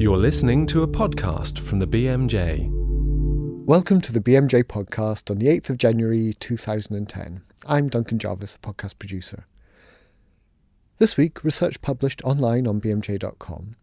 You're 0.00 0.16
listening 0.16 0.64
to 0.66 0.84
a 0.84 0.86
podcast 0.86 1.58
from 1.58 1.80
the 1.80 1.86
BMJ. 1.88 2.68
Welcome 3.66 4.00
to 4.02 4.12
the 4.12 4.20
BMJ 4.20 4.62
podcast 4.62 5.28
on 5.28 5.38
the 5.38 5.48
8th 5.48 5.70
of 5.70 5.78
January 5.78 6.34
2010. 6.38 7.42
I'm 7.66 7.88
Duncan 7.88 8.16
Jarvies, 8.16 8.56
the 8.56 8.60
podcast 8.60 9.00
producer. 9.00 9.48
This 10.98 11.16
week, 11.16 11.42
research 11.42 11.80
published 11.80 12.22
online 12.22 12.68
on 12.68 12.80
BMJ.com 12.80 13.74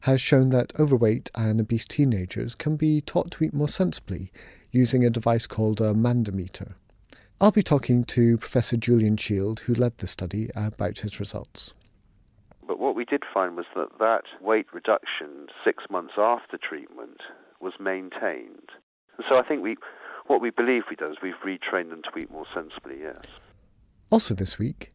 has 0.00 0.20
shown 0.20 0.50
that 0.50 0.78
overweight 0.78 1.30
and 1.34 1.58
obese 1.58 1.86
teenagers 1.86 2.54
can 2.54 2.76
be 2.76 3.00
taught 3.00 3.30
to 3.30 3.44
eat 3.44 3.54
more 3.54 3.66
sensibly 3.66 4.30
using 4.70 5.06
a 5.06 5.10
device 5.10 5.46
called 5.46 5.80
a 5.80 5.94
Mandometer. 5.94 6.74
I'll 7.40 7.50
be 7.50 7.62
talking 7.62 8.04
to 8.04 8.36
Professor 8.36 8.76
Julian 8.76 9.16
Shield, 9.16 9.60
who 9.60 9.74
led 9.74 9.96
the 9.96 10.06
study, 10.06 10.50
about 10.54 10.98
his 10.98 11.18
results. 11.18 11.72
What 12.92 12.98
we 12.98 13.06
did 13.06 13.22
find 13.32 13.56
was 13.56 13.64
that 13.74 13.98
that 14.00 14.24
weight 14.42 14.66
reduction 14.70 15.46
six 15.64 15.84
months 15.88 16.12
after 16.18 16.58
treatment 16.58 17.22
was 17.58 17.72
maintained. 17.80 18.68
so 19.30 19.38
I 19.38 19.42
think 19.42 19.62
we, 19.62 19.78
what 20.26 20.42
we 20.42 20.50
believe 20.50 20.82
we 20.90 20.96
do 20.96 21.06
is 21.06 21.16
we've 21.22 21.32
retrained 21.42 21.88
them 21.88 22.02
to 22.02 22.18
eat 22.18 22.30
more 22.30 22.44
sensibly, 22.52 23.00
yes. 23.00 23.16
Also 24.10 24.34
this 24.34 24.58
week, 24.58 24.90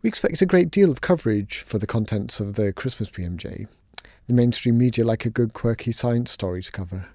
we 0.00 0.06
expect 0.06 0.42
a 0.42 0.46
great 0.46 0.70
deal 0.70 0.92
of 0.92 1.00
coverage 1.00 1.58
for 1.58 1.78
the 1.78 1.88
contents 1.88 2.38
of 2.38 2.54
the 2.54 2.72
Christmas 2.72 3.10
BMJ. 3.10 3.66
The 4.28 4.32
mainstream 4.32 4.78
media 4.78 5.04
like 5.04 5.24
a 5.24 5.30
good 5.30 5.54
quirky 5.54 5.90
science 5.90 6.30
story 6.30 6.62
to 6.62 6.70
cover. 6.70 7.08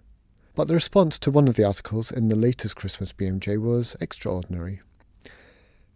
But 0.54 0.68
the 0.68 0.74
response 0.74 1.18
to 1.20 1.32
one 1.32 1.48
of 1.48 1.56
the 1.56 1.64
articles 1.64 2.12
in 2.12 2.28
the 2.28 2.36
latest 2.36 2.76
Christmas 2.76 3.14
BMJ 3.14 3.58
was 3.58 3.96
extraordinary. 4.02 4.82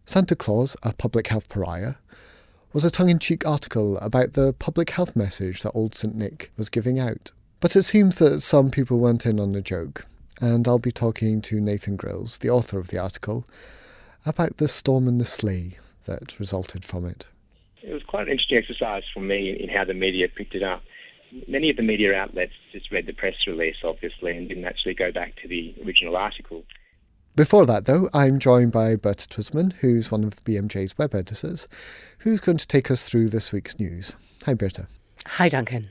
Santa 0.05 0.37
Claus, 0.37 0.77
a 0.81 0.93
public 0.93 1.27
health 1.27 1.49
pariah, 1.49 1.95
was 2.73 2.83
a 2.83 2.91
tongue 2.91 3.09
in 3.09 3.19
cheek 3.19 3.45
article 3.45 3.97
about 3.99 4.33
the 4.33 4.51
public 4.53 4.89
health 4.89 5.15
message 5.15 5.61
that 5.61 5.71
old 5.71 5.93
St. 5.93 6.15
Nick 6.15 6.51
was 6.57 6.69
giving 6.69 6.99
out. 6.99 7.31
But 7.59 7.75
it 7.75 7.83
seems 7.83 8.17
that 8.17 8.41
some 8.41 8.71
people 8.71 8.97
went 8.97 9.25
in 9.25 9.39
on 9.39 9.51
the 9.51 9.61
joke, 9.61 10.07
and 10.41 10.67
I'll 10.67 10.79
be 10.79 10.91
talking 10.91 11.41
to 11.43 11.61
Nathan 11.61 11.95
Grills, 11.95 12.39
the 12.39 12.49
author 12.49 12.79
of 12.79 12.87
the 12.87 12.97
article, 12.97 13.45
about 14.25 14.57
the 14.57 14.67
storm 14.67 15.07
in 15.07 15.19
the 15.19 15.25
sleigh 15.25 15.77
that 16.05 16.39
resulted 16.39 16.83
from 16.83 17.05
it. 17.05 17.27
It 17.83 17.93
was 17.93 18.03
quite 18.03 18.23
an 18.23 18.31
interesting 18.31 18.57
exercise 18.57 19.03
for 19.13 19.19
me 19.19 19.55
in 19.59 19.69
how 19.69 19.85
the 19.85 19.93
media 19.93 20.27
picked 20.27 20.55
it 20.55 20.63
up. 20.63 20.81
Many 21.47 21.69
of 21.69 21.77
the 21.77 21.83
media 21.83 22.13
outlets 22.15 22.53
just 22.71 22.91
read 22.91 23.05
the 23.05 23.13
press 23.13 23.35
release, 23.45 23.77
obviously, 23.83 24.35
and 24.35 24.47
didn't 24.47 24.65
actually 24.65 24.95
go 24.95 25.11
back 25.11 25.35
to 25.41 25.47
the 25.47 25.75
original 25.85 26.15
article. 26.15 26.63
Before 27.35 27.65
that, 27.65 27.85
though, 27.85 28.09
I'm 28.13 28.37
joined 28.37 28.71
by 28.71 28.95
Berta 28.95 29.27
Twisman, 29.27 29.73
who's 29.79 30.11
one 30.11 30.23
of 30.23 30.43
BMJ's 30.43 30.95
web 30.99 31.15
editors, 31.15 31.67
who's 32.19 32.39
going 32.39 32.59
to 32.59 32.67
take 32.67 32.91
us 32.91 33.03
through 33.03 33.29
this 33.29 33.51
week's 33.51 33.79
news. 33.79 34.13
Hi, 34.45 34.53
Berta. 34.53 34.85
Hi, 35.25 35.49
Duncan. 35.49 35.89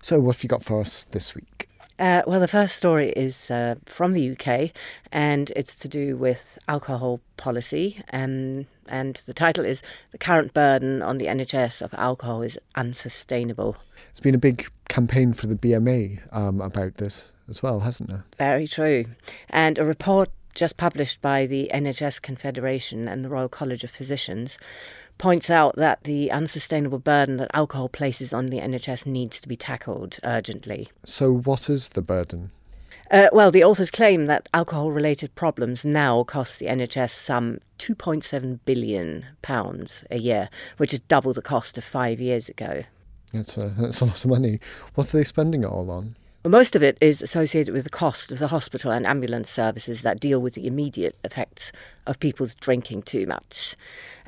So, 0.00 0.18
what 0.18 0.36
have 0.36 0.42
you 0.42 0.48
got 0.48 0.64
for 0.64 0.80
us 0.80 1.04
this 1.04 1.34
week? 1.34 1.68
Uh, 1.98 2.22
well, 2.26 2.40
the 2.40 2.48
first 2.48 2.76
story 2.76 3.10
is 3.10 3.50
uh, 3.50 3.74
from 3.84 4.14
the 4.14 4.30
UK, 4.30 4.70
and 5.12 5.52
it's 5.54 5.74
to 5.74 5.88
do 5.88 6.16
with 6.16 6.58
alcohol 6.68 7.20
policy. 7.36 8.00
Um, 8.14 8.64
and 8.88 9.16
the 9.26 9.34
title 9.34 9.66
is 9.66 9.82
The 10.12 10.18
Current 10.18 10.54
Burden 10.54 11.02
on 11.02 11.18
the 11.18 11.26
NHS 11.26 11.82
of 11.82 11.92
Alcohol 11.98 12.40
is 12.40 12.58
Unsustainable. 12.76 13.76
It's 14.08 14.20
been 14.20 14.34
a 14.34 14.38
big 14.38 14.66
campaign 14.88 15.34
for 15.34 15.48
the 15.48 15.56
BMA 15.56 16.34
um, 16.34 16.62
about 16.62 16.94
this 16.94 17.32
as 17.46 17.62
well, 17.62 17.80
hasn't 17.80 18.08
there? 18.08 18.24
Very 18.38 18.66
true. 18.66 19.04
And 19.50 19.78
a 19.78 19.84
report 19.84 20.30
just 20.58 20.76
published 20.76 21.22
by 21.22 21.46
the 21.46 21.70
NHS 21.72 22.20
Confederation 22.20 23.06
and 23.06 23.24
the 23.24 23.28
Royal 23.28 23.48
College 23.48 23.84
of 23.84 23.90
Physicians, 23.90 24.58
points 25.16 25.50
out 25.50 25.76
that 25.76 26.02
the 26.02 26.32
unsustainable 26.32 26.98
burden 26.98 27.36
that 27.36 27.50
alcohol 27.54 27.88
places 27.88 28.34
on 28.34 28.46
the 28.46 28.58
NHS 28.58 29.06
needs 29.06 29.40
to 29.40 29.48
be 29.48 29.56
tackled 29.56 30.18
urgently. 30.24 30.88
So, 31.04 31.32
what 31.32 31.70
is 31.70 31.90
the 31.90 32.02
burden? 32.02 32.50
Uh, 33.10 33.28
well, 33.32 33.52
the 33.52 33.62
authors 33.62 33.90
claim 33.90 34.26
that 34.26 34.48
alcohol 34.52 34.90
related 34.90 35.32
problems 35.36 35.84
now 35.84 36.24
cost 36.24 36.58
the 36.58 36.66
NHS 36.66 37.10
some 37.10 37.58
£2.7 37.78 38.58
billion 38.64 39.24
a 40.10 40.18
year, 40.18 40.50
which 40.76 40.92
is 40.92 41.00
double 41.00 41.32
the 41.32 41.40
cost 41.40 41.78
of 41.78 41.84
five 41.84 42.20
years 42.20 42.48
ago. 42.48 42.82
That's 43.32 43.56
a, 43.56 43.68
that's 43.78 44.00
a 44.00 44.06
lot 44.06 44.24
of 44.24 44.30
money. 44.30 44.58
What 44.94 45.14
are 45.14 45.18
they 45.18 45.24
spending 45.24 45.62
it 45.62 45.68
all 45.68 45.90
on? 45.90 46.16
Most 46.48 46.74
of 46.74 46.82
it 46.82 46.96
is 47.02 47.20
associated 47.20 47.74
with 47.74 47.84
the 47.84 47.90
cost 47.90 48.32
of 48.32 48.38
the 48.38 48.48
hospital 48.48 48.90
and 48.90 49.06
ambulance 49.06 49.50
services 49.50 50.00
that 50.00 50.18
deal 50.18 50.40
with 50.40 50.54
the 50.54 50.66
immediate 50.66 51.14
effects 51.22 51.72
of 52.06 52.18
people's 52.18 52.54
drinking 52.54 53.02
too 53.02 53.26
much. 53.26 53.76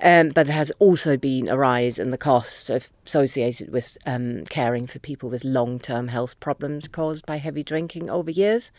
Um, 0.03 0.29
but 0.29 0.47
there 0.47 0.57
has 0.57 0.71
also 0.81 1.17
been 1.17 1.49
a 1.49 1.57
rise 1.57 1.99
in 1.99 2.11
the 2.11 2.19
cost 2.19 2.69
associated 2.69 3.73
with 3.73 3.97
um, 4.05 4.45
caring 4.51 4.87
for 4.87 4.99
people 4.99 5.31
with 5.31 5.45
long 5.45 5.79
term 5.79 6.09
health 6.09 6.39
problems 6.41 6.89
caused 6.89 7.25
by 7.25 7.39
heavy 7.39 7.63
drinking 7.63 8.11
over 8.11 8.31
years. 8.31 8.71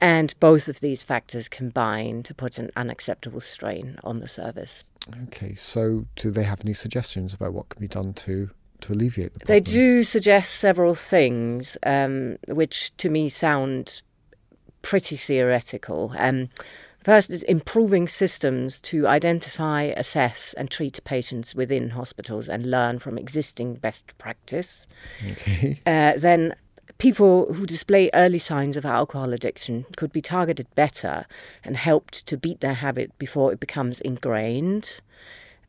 And 0.00 0.34
both 0.40 0.66
of 0.66 0.80
these 0.80 1.02
factors 1.02 1.50
combine 1.50 2.22
to 2.22 2.32
put 2.32 2.58
an 2.58 2.70
unacceptable 2.76 3.42
strain 3.42 3.98
on 4.02 4.20
the 4.20 4.28
service. 4.28 4.86
Okay, 5.24 5.54
so 5.54 6.06
do 6.16 6.30
they 6.30 6.44
have 6.44 6.62
any 6.62 6.72
suggestions 6.72 7.34
about 7.34 7.52
what 7.52 7.68
can 7.68 7.80
be 7.80 7.88
done 7.88 8.14
to 8.14 8.50
to 8.82 8.92
alleviate 8.92 9.34
the 9.34 9.40
problem? 9.40 9.54
They 9.54 9.60
do 9.60 10.04
suggest 10.04 10.56
several 10.56 10.94
things, 10.94 11.76
um, 11.84 12.36
which 12.48 12.96
to 12.98 13.08
me 13.08 13.28
sound 13.28 14.02
pretty 14.82 15.16
theoretical. 15.16 16.12
Um, 16.16 16.48
First 17.02 17.30
is 17.30 17.42
improving 17.44 18.08
systems 18.08 18.78
to 18.82 19.06
identify, 19.06 19.84
assess, 19.96 20.52
and 20.54 20.70
treat 20.70 21.02
patients 21.04 21.54
within 21.54 21.90
hospitals 21.90 22.46
and 22.46 22.66
learn 22.66 22.98
from 22.98 23.16
existing 23.16 23.74
best 23.74 24.16
practice. 24.18 24.86
Okay. 25.24 25.80
Uh, 25.86 26.12
then 26.16 26.54
people 26.98 27.52
who 27.54 27.66
display 27.66 28.10
early 28.12 28.38
signs 28.38 28.76
of 28.76 28.84
alcohol 28.84 29.32
addiction 29.32 29.86
could 29.96 30.12
be 30.12 30.20
targeted 30.20 30.66
better 30.74 31.26
and 31.64 31.76
helped 31.76 32.26
to 32.26 32.36
beat 32.36 32.60
their 32.60 32.74
habit 32.74 33.18
before 33.18 33.52
it 33.52 33.58
becomes 33.58 34.00
ingrained. 34.02 35.00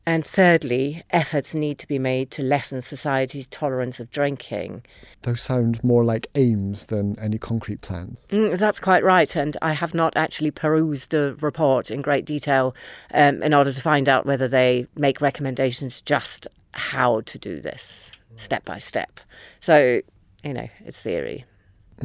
And 0.05 0.25
thirdly, 0.25 1.03
efforts 1.11 1.53
need 1.53 1.77
to 1.79 1.87
be 1.87 1.99
made 1.99 2.31
to 2.31 2.41
lessen 2.41 2.81
society's 2.81 3.47
tolerance 3.47 3.99
of 3.99 4.09
drinking. 4.09 4.83
Those 5.21 5.41
sound 5.41 5.83
more 5.83 6.03
like 6.03 6.27
aims 6.33 6.87
than 6.87 7.17
any 7.19 7.37
concrete 7.37 7.81
plans. 7.81 8.25
Mm, 8.29 8.57
that's 8.57 8.79
quite 8.79 9.03
right. 9.03 9.35
And 9.35 9.57
I 9.61 9.73
have 9.73 9.93
not 9.93 10.17
actually 10.17 10.51
perused 10.51 11.11
the 11.11 11.35
report 11.39 11.91
in 11.91 12.01
great 12.01 12.25
detail 12.25 12.75
um, 13.13 13.43
in 13.43 13.53
order 13.53 13.71
to 13.71 13.81
find 13.81 14.09
out 14.09 14.25
whether 14.25 14.47
they 14.47 14.87
make 14.95 15.21
recommendations 15.21 16.01
just 16.01 16.47
how 16.73 17.21
to 17.21 17.37
do 17.37 17.61
this 17.61 18.11
step 18.37 18.65
by 18.65 18.79
step. 18.79 19.19
So, 19.59 20.01
you 20.43 20.53
know, 20.53 20.67
it's 20.85 21.01
theory. 21.01 21.45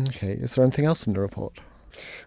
Okay. 0.09 0.33
Is 0.33 0.55
there 0.55 0.65
anything 0.65 0.85
else 0.85 1.06
in 1.06 1.15
the 1.15 1.21
report? 1.21 1.59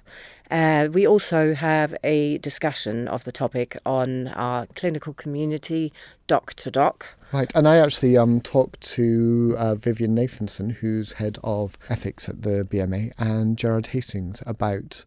Uh, 0.51 0.89
we 0.91 1.07
also 1.07 1.53
have 1.55 1.95
a 2.03 2.37
discussion 2.39 3.07
of 3.07 3.23
the 3.23 3.31
topic 3.31 3.77
on 3.85 4.27
our 4.29 4.65
clinical 4.75 5.13
community, 5.13 5.93
Doc 6.27 6.53
to 6.55 6.69
Doc. 6.69 7.05
Right, 7.31 7.51
and 7.55 7.65
I 7.67 7.77
actually 7.77 8.17
um, 8.17 8.39
talked 8.39 8.81
to 8.91 9.55
uh, 9.57 9.73
Vivienne 9.73 10.15
Nathanson, 10.15 10.73
who's 10.73 11.13
head 11.13 11.39
of 11.43 11.75
ethics 11.89 12.29
at 12.29 12.43
the 12.43 12.67
BMA, 12.69 13.13
and 13.17 13.57
Gerard 13.57 13.87
Hastings 13.87 14.43
about 14.45 15.05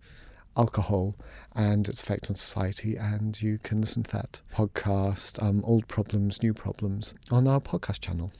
alcohol 0.56 1.16
and 1.54 1.88
its 1.88 2.02
effect 2.02 2.30
on 2.30 2.36
society. 2.36 2.96
And 2.96 3.40
you 3.40 3.58
can 3.58 3.80
listen 3.80 4.02
to 4.04 4.12
that 4.12 4.40
podcast, 4.52 5.42
um, 5.42 5.62
Old 5.64 5.88
Problems, 5.88 6.42
New 6.42 6.54
Problems, 6.54 7.14
on 7.30 7.46
our 7.46 7.60
podcast 7.60 8.00
channel. 8.00 8.32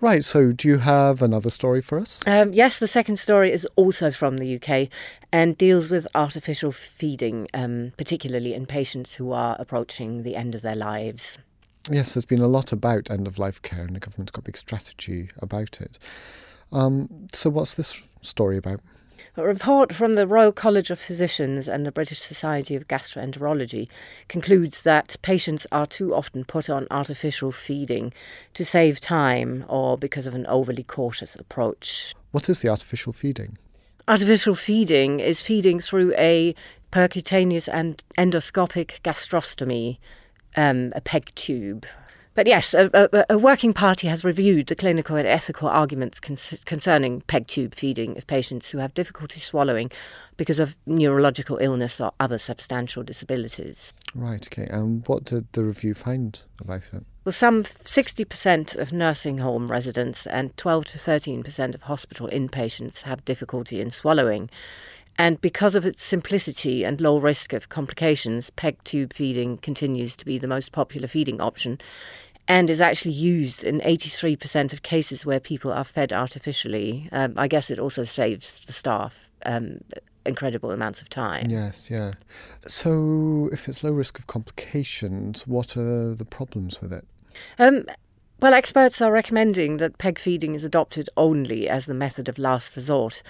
Right, 0.00 0.24
so 0.24 0.52
do 0.52 0.68
you 0.68 0.78
have 0.78 1.22
another 1.22 1.50
story 1.50 1.80
for 1.80 1.98
us? 1.98 2.22
Um, 2.26 2.52
yes, 2.52 2.78
the 2.78 2.86
second 2.86 3.16
story 3.16 3.50
is 3.50 3.66
also 3.74 4.10
from 4.10 4.36
the 4.36 4.56
UK 4.56 4.88
and 5.32 5.56
deals 5.56 5.88
with 5.88 6.06
artificial 6.14 6.72
feeding, 6.72 7.48
um, 7.54 7.92
particularly 7.96 8.52
in 8.52 8.66
patients 8.66 9.14
who 9.14 9.32
are 9.32 9.56
approaching 9.58 10.22
the 10.22 10.36
end 10.36 10.54
of 10.54 10.60
their 10.60 10.74
lives. 10.74 11.38
Yes, 11.90 12.12
there's 12.12 12.26
been 12.26 12.42
a 12.42 12.48
lot 12.48 12.70
about 12.72 13.10
end 13.10 13.26
of 13.26 13.38
life 13.38 13.62
care, 13.62 13.84
and 13.84 13.96
the 13.96 14.00
government's 14.00 14.32
got 14.32 14.40
a 14.40 14.42
big 14.42 14.56
strategy 14.56 15.30
about 15.38 15.80
it. 15.80 15.98
Um, 16.72 17.28
so, 17.32 17.48
what's 17.48 17.74
this 17.74 18.02
story 18.20 18.58
about? 18.58 18.80
A 19.36 19.42
report 19.42 19.92
from 19.92 20.14
the 20.14 20.26
Royal 20.26 20.52
College 20.52 20.90
of 20.90 20.98
Physicians 20.98 21.68
and 21.68 21.84
the 21.84 21.92
British 21.92 22.20
Society 22.20 22.76
of 22.76 22.86
Gastroenterology 22.86 23.88
concludes 24.28 24.82
that 24.82 25.16
patients 25.22 25.66
are 25.72 25.86
too 25.86 26.14
often 26.14 26.44
put 26.44 26.70
on 26.70 26.86
artificial 26.90 27.50
feeding 27.50 28.12
to 28.54 28.64
save 28.64 29.00
time 29.00 29.64
or 29.68 29.98
because 29.98 30.26
of 30.26 30.34
an 30.34 30.46
overly 30.46 30.84
cautious 30.84 31.34
approach. 31.34 32.14
What 32.30 32.48
is 32.48 32.60
the 32.60 32.68
artificial 32.68 33.12
feeding? 33.12 33.58
Artificial 34.06 34.54
feeding 34.54 35.18
is 35.20 35.40
feeding 35.40 35.80
through 35.80 36.14
a 36.16 36.54
percutaneous 36.92 37.68
and 37.72 38.04
endoscopic 38.16 39.00
gastrostomy, 39.02 39.98
um, 40.56 40.92
a 40.94 41.00
PEG 41.00 41.34
tube. 41.34 41.86
But 42.34 42.48
yes, 42.48 42.74
a, 42.74 42.90
a, 42.92 43.26
a, 43.34 43.38
working 43.38 43.72
party 43.72 44.08
has 44.08 44.24
reviewed 44.24 44.66
the 44.66 44.74
clinical 44.74 45.16
and 45.16 45.26
ethical 45.26 45.68
arguments 45.68 46.18
con- 46.18 46.36
concerning 46.64 47.20
PEG 47.22 47.46
tube 47.46 47.74
feeding 47.74 48.18
of 48.18 48.26
patients 48.26 48.70
who 48.70 48.78
have 48.78 48.92
difficulty 48.94 49.38
swallowing 49.38 49.92
because 50.36 50.58
of 50.58 50.76
neurological 50.84 51.58
illness 51.58 52.00
or 52.00 52.12
other 52.18 52.38
substantial 52.38 53.04
disabilities. 53.04 53.94
Right, 54.16 54.44
okay. 54.46 54.66
And 54.68 55.06
what 55.06 55.24
did 55.24 55.46
the 55.52 55.64
review 55.64 55.94
find 55.94 56.40
about 56.60 56.90
it? 56.92 57.04
Well, 57.24 57.32
some 57.32 57.62
60% 57.62 58.76
of 58.76 58.92
nursing 58.92 59.38
home 59.38 59.70
residents 59.70 60.26
and 60.26 60.54
12 60.56 60.86
to 60.86 60.98
13% 60.98 61.74
of 61.74 61.82
hospital 61.82 62.28
inpatients 62.28 63.02
have 63.02 63.24
difficulty 63.24 63.80
in 63.80 63.90
swallowing. 63.90 64.50
And 65.16 65.40
because 65.40 65.76
of 65.76 65.86
its 65.86 66.02
simplicity 66.02 66.84
and 66.84 67.00
low 67.00 67.18
risk 67.18 67.52
of 67.52 67.68
complications, 67.68 68.50
PEG 68.50 68.82
tube 68.82 69.12
feeding 69.12 69.58
continues 69.58 70.16
to 70.16 70.24
be 70.24 70.38
the 70.38 70.48
most 70.48 70.72
popular 70.72 71.06
feeding 71.06 71.40
option 71.40 71.78
and 72.46 72.68
is 72.68 72.80
actually 72.80 73.12
used 73.12 73.64
in 73.64 73.80
83% 73.80 74.72
of 74.72 74.82
cases 74.82 75.24
where 75.24 75.40
people 75.40 75.72
are 75.72 75.84
fed 75.84 76.12
artificially. 76.12 77.08
Um, 77.12 77.34
I 77.36 77.48
guess 77.48 77.70
it 77.70 77.78
also 77.78 78.04
saves 78.04 78.60
the 78.66 78.72
staff 78.72 79.28
um, 79.46 79.80
incredible 80.26 80.70
amounts 80.70 81.02
of 81.02 81.08
time. 81.08 81.50
Yes, 81.50 81.90
yeah. 81.90 82.12
So, 82.66 83.48
if 83.52 83.68
it's 83.68 83.84
low 83.84 83.92
risk 83.92 84.18
of 84.18 84.26
complications, 84.26 85.46
what 85.46 85.76
are 85.76 86.14
the 86.14 86.24
problems 86.24 86.80
with 86.80 86.92
it? 86.92 87.06
Um, 87.58 87.84
well, 88.40 88.54
experts 88.54 89.00
are 89.00 89.12
recommending 89.12 89.78
that 89.78 89.98
peg 89.98 90.18
feeding 90.18 90.54
is 90.54 90.64
adopted 90.64 91.08
only 91.16 91.68
as 91.68 91.86
the 91.86 91.94
method 91.94 92.28
of 92.28 92.38
last 92.38 92.76
resort 92.76 93.22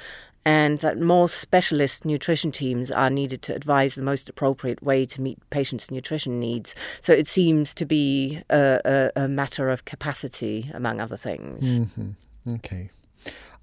and 0.45 0.79
that 0.79 1.01
more 1.01 1.29
specialist 1.29 2.05
nutrition 2.05 2.53
teams 2.53 2.91
are 2.91 3.11
needed 3.11 3.43
to 3.43 3.55
advise 3.55 3.95
the 3.95 4.03
most 4.03 4.29
appropriate 4.29 4.83
way 4.83 5.05
to 5.07 5.21
meet 5.21 5.39
patients' 5.51 5.91
nutrition 5.91 6.39
needs. 6.39 6.75
So 7.01 7.13
it 7.13 7.29
seems 7.29 7.75
to 7.75 7.87
be 7.87 8.43
a, 8.51 8.81
a, 9.17 9.23
a 9.25 9.29
matter 9.29 9.71
of 9.71 9.85
capacity, 9.85 10.71
among 10.75 11.01
other 11.01 11.17
things. 11.17 11.67
Mm-hmm. 11.67 12.11
Okay. 12.55 12.91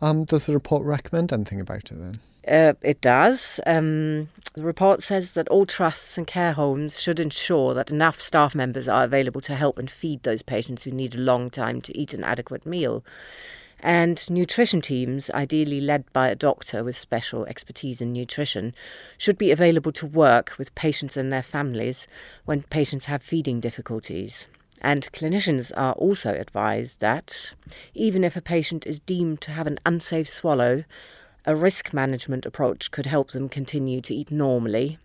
Um, 0.01 0.23
does 0.23 0.47
the 0.47 0.53
report 0.53 0.83
recommend 0.83 1.31
anything 1.31 1.61
about 1.61 1.91
it 1.91 1.99
then? 1.99 2.19
Uh, 2.47 2.73
it 2.81 3.01
does. 3.01 3.59
Um, 3.67 4.29
the 4.55 4.63
report 4.63 5.03
says 5.03 5.31
that 5.31 5.47
all 5.49 5.67
trusts 5.67 6.17
and 6.17 6.25
care 6.25 6.53
homes 6.53 6.99
should 6.99 7.19
ensure 7.19 7.75
that 7.75 7.91
enough 7.91 8.19
staff 8.19 8.55
members 8.55 8.87
are 8.87 9.03
available 9.03 9.41
to 9.41 9.55
help 9.55 9.77
and 9.77 9.89
feed 9.89 10.23
those 10.23 10.41
patients 10.41 10.83
who 10.83 10.91
need 10.91 11.13
a 11.13 11.19
long 11.19 11.51
time 11.51 11.81
to 11.81 11.95
eat 11.97 12.15
an 12.15 12.23
adequate 12.23 12.65
meal 12.65 13.03
and 13.81 14.29
nutrition 14.29 14.81
teams, 14.81 15.29
ideally 15.31 15.81
led 15.81 16.11
by 16.13 16.29
a 16.29 16.35
doctor 16.35 16.83
with 16.83 16.95
special 16.95 17.45
expertise 17.45 17.99
in 17.99 18.13
nutrition, 18.13 18.73
should 19.17 19.37
be 19.37 19.51
available 19.51 19.91
to 19.93 20.05
work 20.05 20.53
with 20.57 20.75
patients 20.75 21.17
and 21.17 21.33
their 21.33 21.41
families 21.41 22.07
when 22.45 22.63
patients 22.63 23.05
have 23.05 23.23
feeding 23.23 23.59
difficulties. 23.59 24.45
And 24.81 25.11
clinicians 25.11 25.71
are 25.75 25.93
also 25.93 26.33
advised 26.33 26.99
that 26.99 27.53
even 27.93 28.23
if 28.23 28.35
a 28.35 28.41
patient 28.41 28.87
is 28.87 28.99
deemed 28.99 29.41
to 29.41 29.51
have 29.51 29.67
an 29.67 29.79
unsafe 29.85 30.29
swallow, 30.29 30.83
a 31.45 31.55
risk 31.55 31.93
management 31.93 32.45
approach 32.45 32.91
could 32.91 33.07
help 33.07 33.31
them 33.31 33.49
continue 33.49 34.01
to 34.01 34.13
eat 34.13 34.31
normally. 34.31 34.99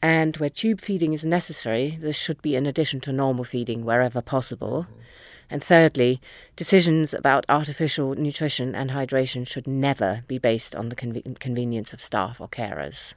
And 0.00 0.36
where 0.36 0.50
tube 0.50 0.80
feeding 0.80 1.12
is 1.12 1.24
necessary, 1.24 1.98
this 2.00 2.16
should 2.16 2.40
be 2.40 2.54
in 2.54 2.66
addition 2.66 3.00
to 3.00 3.12
normal 3.12 3.44
feeding 3.44 3.84
wherever 3.84 4.22
possible. 4.22 4.86
And 5.50 5.62
thirdly, 5.62 6.20
decisions 6.56 7.14
about 7.14 7.46
artificial 7.48 8.14
nutrition 8.14 8.74
and 8.74 8.90
hydration 8.90 9.46
should 9.46 9.66
never 9.66 10.24
be 10.28 10.36
based 10.38 10.76
on 10.76 10.90
the 10.90 10.96
conven- 10.96 11.38
convenience 11.38 11.92
of 11.92 12.00
staff 12.00 12.40
or 12.40 12.48
carers. 12.48 13.12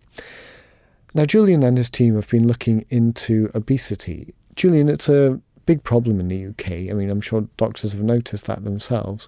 Now, 1.16 1.26
Julian 1.26 1.64
and 1.64 1.80
his 1.80 1.90
team 1.90 2.14
have 2.14 2.30
been 2.30 2.46
looking 2.46 2.86
into 2.90 3.50
obesity. 3.56 4.36
Julian, 4.56 4.88
it's 4.88 5.10
a 5.10 5.42
big 5.66 5.84
problem 5.84 6.20
in 6.20 6.28
the 6.28 6.46
UK. 6.46 6.92
I 6.92 6.94
mean, 6.94 7.10
I'm 7.10 7.22
sure 7.22 7.48
doctors 7.58 7.94
have 7.94 8.04
noticed 8.04 8.46
that 8.46 8.66
themselves. 8.66 9.28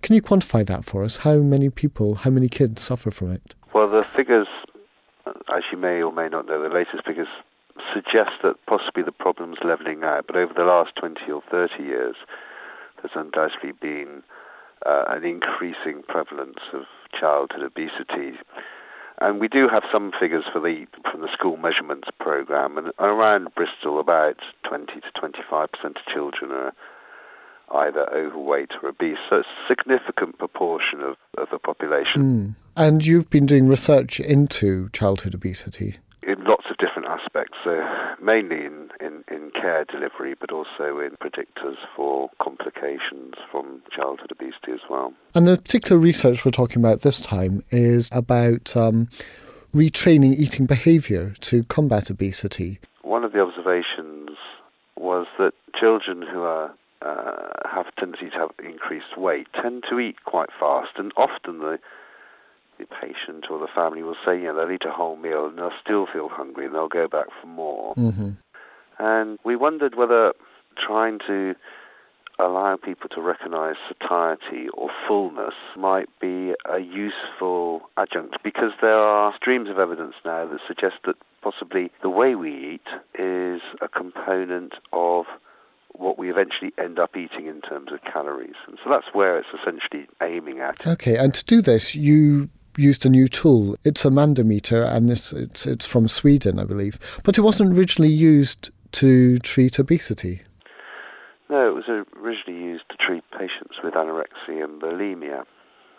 Can 0.00 0.14
you 0.14 0.22
quantify 0.22 0.64
that 0.64 0.86
for 0.86 1.04
us? 1.04 1.18
How 1.18 1.36
many 1.36 1.68
people, 1.68 2.14
how 2.14 2.30
many 2.30 2.48
kids 2.48 2.80
suffer 2.80 3.10
from 3.10 3.30
it? 3.30 3.54
Well, 3.74 3.90
the 3.90 4.04
figures, 4.16 4.48
uh, 5.26 5.32
as 5.54 5.64
you 5.70 5.76
may 5.76 6.02
or 6.02 6.12
may 6.12 6.30
not 6.30 6.46
know, 6.46 6.62
the 6.62 6.74
latest 6.74 7.04
figures 7.06 7.28
suggests 7.92 8.38
that 8.42 8.54
possibly 8.66 9.02
the 9.02 9.12
problem's 9.12 9.58
levelling 9.64 10.04
out, 10.04 10.26
but 10.26 10.36
over 10.36 10.52
the 10.54 10.64
last 10.64 10.94
20 10.96 11.20
or 11.30 11.42
30 11.50 11.82
years, 11.82 12.16
there's 12.96 13.12
undoubtedly 13.14 13.72
been 13.72 14.22
uh, 14.86 15.04
an 15.08 15.24
increasing 15.24 16.02
prevalence 16.06 16.60
of 16.72 16.82
childhood 17.18 17.62
obesity. 17.62 18.38
And 19.20 19.40
we 19.40 19.48
do 19.48 19.68
have 19.68 19.84
some 19.92 20.12
figures 20.18 20.44
for 20.52 20.60
the 20.60 20.86
from 21.10 21.20
the 21.20 21.28
school 21.32 21.56
measurements 21.56 22.08
program, 22.18 22.76
and 22.76 22.90
around 22.98 23.54
Bristol, 23.54 24.00
about 24.00 24.36
20 24.68 24.86
to 24.86 25.20
25 25.20 25.68
percent 25.70 25.98
of 25.98 26.12
children 26.12 26.50
are 26.50 26.72
either 27.86 28.12
overweight 28.12 28.72
or 28.82 28.88
obese. 28.88 29.18
So 29.30 29.36
it's 29.36 29.48
a 29.48 29.68
significant 29.68 30.38
proportion 30.38 31.00
of, 31.00 31.16
of 31.38 31.48
the 31.50 31.58
population. 31.58 32.22
Mm. 32.22 32.56
And 32.76 33.06
you've 33.06 33.30
been 33.30 33.46
doing 33.46 33.68
research 33.68 34.18
into 34.18 34.88
childhood 34.90 35.34
obesity 35.34 35.98
in 36.26 36.44
lots 36.44 36.64
of 36.70 36.76
different 36.78 36.93
aspects, 37.14 37.56
so 37.64 37.82
mainly 38.20 38.64
in, 38.64 38.90
in, 39.00 39.24
in 39.30 39.50
care 39.50 39.84
delivery, 39.84 40.34
but 40.38 40.50
also 40.50 40.98
in 40.98 41.16
predictors 41.22 41.76
for 41.94 42.30
complications 42.42 43.34
from 43.50 43.82
childhood 43.94 44.32
obesity 44.32 44.72
as 44.72 44.80
well. 44.88 45.12
And 45.34 45.46
the 45.46 45.56
particular 45.56 46.00
research 46.00 46.44
we're 46.44 46.50
talking 46.50 46.78
about 46.78 47.02
this 47.02 47.20
time 47.20 47.62
is 47.70 48.08
about 48.12 48.76
um, 48.76 49.08
retraining 49.74 50.34
eating 50.34 50.66
behaviour 50.66 51.34
to 51.40 51.64
combat 51.64 52.10
obesity. 52.10 52.78
One 53.02 53.24
of 53.24 53.32
the 53.32 53.40
observations 53.40 54.30
was 54.96 55.26
that 55.38 55.52
children 55.78 56.22
who 56.22 56.42
are 56.42 56.74
uh, 57.02 57.50
have 57.70 57.86
a 57.86 58.00
tendency 58.00 58.30
to 58.30 58.38
have 58.38 58.50
increased 58.64 59.18
weight 59.18 59.46
tend 59.60 59.84
to 59.90 59.98
eat 59.98 60.24
quite 60.24 60.48
fast, 60.58 60.92
and 60.96 61.12
often 61.16 61.58
the 61.58 61.78
the 62.78 62.86
patient 62.86 63.46
or 63.50 63.58
the 63.58 63.68
family 63.74 64.02
will 64.02 64.16
say, 64.24 64.36
you 64.36 64.44
know, 64.44 64.56
they'll 64.56 64.74
eat 64.74 64.84
a 64.86 64.92
whole 64.92 65.16
meal 65.16 65.46
and 65.46 65.58
they'll 65.58 65.70
still 65.82 66.06
feel 66.12 66.28
hungry 66.28 66.66
and 66.66 66.74
they'll 66.74 66.88
go 66.88 67.08
back 67.08 67.26
for 67.40 67.46
more. 67.46 67.94
Mm-hmm. 67.94 68.30
And 68.98 69.38
we 69.44 69.56
wondered 69.56 69.96
whether 69.96 70.32
trying 70.86 71.18
to 71.26 71.54
allow 72.38 72.76
people 72.76 73.08
to 73.08 73.20
recognize 73.20 73.76
satiety 73.88 74.68
or 74.74 74.90
fullness 75.06 75.54
might 75.76 76.08
be 76.20 76.52
a 76.64 76.80
useful 76.80 77.82
adjunct 77.96 78.38
because 78.42 78.72
there 78.80 78.98
are 78.98 79.32
streams 79.36 79.68
of 79.70 79.78
evidence 79.78 80.14
now 80.24 80.46
that 80.46 80.58
suggest 80.66 80.96
that 81.06 81.14
possibly 81.42 81.90
the 82.02 82.10
way 82.10 82.34
we 82.34 82.74
eat 82.74 83.20
is 83.20 83.60
a 83.80 83.88
component 83.88 84.72
of 84.92 85.26
what 85.92 86.18
we 86.18 86.28
eventually 86.28 86.72
end 86.76 86.98
up 86.98 87.16
eating 87.16 87.46
in 87.46 87.60
terms 87.60 87.92
of 87.92 88.00
calories. 88.12 88.56
And 88.66 88.78
so 88.82 88.90
that's 88.90 89.06
where 89.12 89.38
it's 89.38 89.48
essentially 89.60 90.08
aiming 90.20 90.58
at. 90.58 90.84
Okay, 90.84 91.16
and 91.16 91.32
to 91.34 91.44
do 91.44 91.62
this, 91.62 91.94
you 91.94 92.48
used 92.76 93.06
a 93.06 93.08
new 93.08 93.28
tool. 93.28 93.76
It's 93.84 94.04
a 94.04 94.10
Mandometer, 94.10 94.90
and 94.90 95.10
it's, 95.10 95.32
it's, 95.32 95.66
it's 95.66 95.86
from 95.86 96.08
Sweden, 96.08 96.58
I 96.58 96.64
believe. 96.64 97.20
But 97.22 97.38
it 97.38 97.42
wasn't 97.42 97.76
originally 97.78 98.12
used 98.12 98.70
to 98.92 99.38
treat 99.38 99.78
obesity. 99.78 100.42
No, 101.50 101.68
it 101.68 101.74
was 101.74 102.06
originally 102.16 102.60
used 102.60 102.84
to 102.90 102.96
treat 102.96 103.24
patients 103.32 103.76
with 103.82 103.94
anorexia 103.94 104.64
and 104.64 104.80
bulimia. 104.80 105.44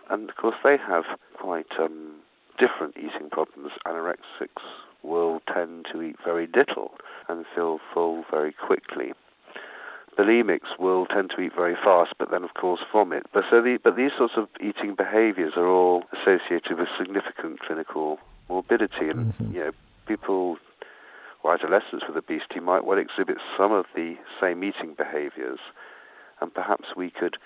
And 0.10 0.29
of 0.29 0.36
course, 0.36 0.55
they 0.63 0.77
have 0.77 1.03
quite 1.39 1.72
um, 1.79 2.15
different 2.60 2.96
eating 2.98 3.29
problems. 3.32 3.72
Anorexics 3.86 4.63
will 5.03 5.41
tend 5.53 5.86
to 5.91 6.01
eat 6.01 6.15
very 6.24 6.48
little 6.55 6.91
and 7.29 7.46
feel 7.55 7.79
full 7.94 8.24
very 8.32 8.53
quickly. 8.53 9.13
Bulimics 10.17 10.77
will 10.79 11.05
tend 11.05 11.31
to 11.36 11.41
eat 11.41 11.53
very 11.55 11.75
fast, 11.75 12.13
but 12.17 12.31
then 12.31 12.43
of 12.43 12.53
course 12.53 12.81
vomit. 12.91 13.25
But 13.34 13.43
so 13.50 13.62
the, 13.62 13.77
but 13.84 13.95
these 13.95 14.12
sorts 14.17 14.34
of 14.38 14.48
eating 14.60 14.95
behaviours 14.95 15.53
are 15.55 15.67
all 15.67 16.03
associated 16.13 16.77
with 16.77 16.88
significant 16.98 17.60
clinical 17.60 18.19
morbidity, 18.50 19.10
and 19.10 19.34
mm-hmm. 19.34 19.53
you 19.53 19.60
know 19.60 19.72
people 20.07 20.57
or 21.43 21.53
adolescents 21.53 22.05
with 22.07 22.17
obesity 22.17 22.60
might 22.60 22.86
well 22.86 22.98
exhibit 22.98 23.38
some 23.57 23.72
of 23.72 23.86
the 23.95 24.15
same 24.41 24.63
eating 24.63 24.95
behaviours, 24.98 25.60
and 26.41 26.53
perhaps 26.53 26.86
we 26.95 27.12
could 27.12 27.38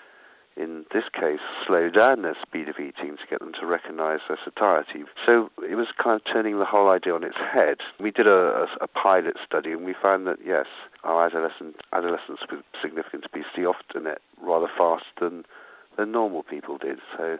in 0.60 0.84
this 0.92 1.04
case, 1.12 1.40
slow 1.66 1.88
down 1.88 2.22
their 2.22 2.36
speed 2.42 2.68
of 2.68 2.76
eating 2.76 3.16
to 3.16 3.26
get 3.28 3.40
them 3.40 3.52
to 3.58 3.66
recognize 3.66 4.20
their 4.28 4.38
satiety. 4.44 5.04
So 5.24 5.48
it 5.64 5.74
was 5.74 5.88
kind 5.96 6.20
of 6.20 6.22
turning 6.30 6.58
the 6.58 6.66
whole 6.66 6.90
idea 6.90 7.14
on 7.14 7.24
its 7.24 7.36
head. 7.36 7.78
We 7.98 8.10
did 8.10 8.26
a, 8.26 8.66
a, 8.80 8.84
a 8.84 8.88
pilot 8.88 9.36
study 9.46 9.72
and 9.72 9.84
we 9.84 9.94
found 10.00 10.26
that, 10.26 10.38
yes, 10.44 10.66
our 11.02 11.26
adolescent, 11.26 11.76
adolescents 11.92 12.42
with 12.50 12.60
significant 12.82 13.24
obesity 13.24 13.64
often 13.64 14.06
ate 14.06 14.18
rather 14.42 14.68
fast 14.76 15.06
than, 15.20 15.44
than 15.96 16.12
normal 16.12 16.42
people 16.42 16.76
did. 16.76 16.98
So 17.16 17.38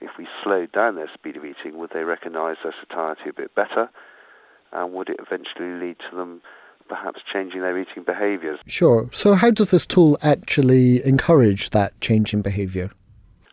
if 0.00 0.10
we 0.18 0.26
slowed 0.42 0.72
down 0.72 0.96
their 0.96 1.10
speed 1.14 1.36
of 1.36 1.44
eating, 1.44 1.78
would 1.78 1.90
they 1.94 2.02
recognize 2.02 2.56
their 2.64 2.74
satiety 2.82 3.30
a 3.30 3.32
bit 3.32 3.54
better? 3.54 3.90
And 4.72 4.92
would 4.94 5.08
it 5.08 5.20
eventually 5.20 5.70
lead 5.78 5.96
to 6.10 6.16
them 6.16 6.42
perhaps 6.90 7.20
changing 7.32 7.60
their 7.60 7.78
eating 7.78 8.02
behaviours. 8.04 8.58
Sure. 8.66 9.08
So, 9.12 9.34
how 9.34 9.50
does 9.50 9.70
this 9.70 9.86
tool 9.86 10.18
actually 10.20 11.02
encourage 11.06 11.70
that 11.70 11.98
change 12.00 12.34
in 12.34 12.42
behaviour? 12.42 12.90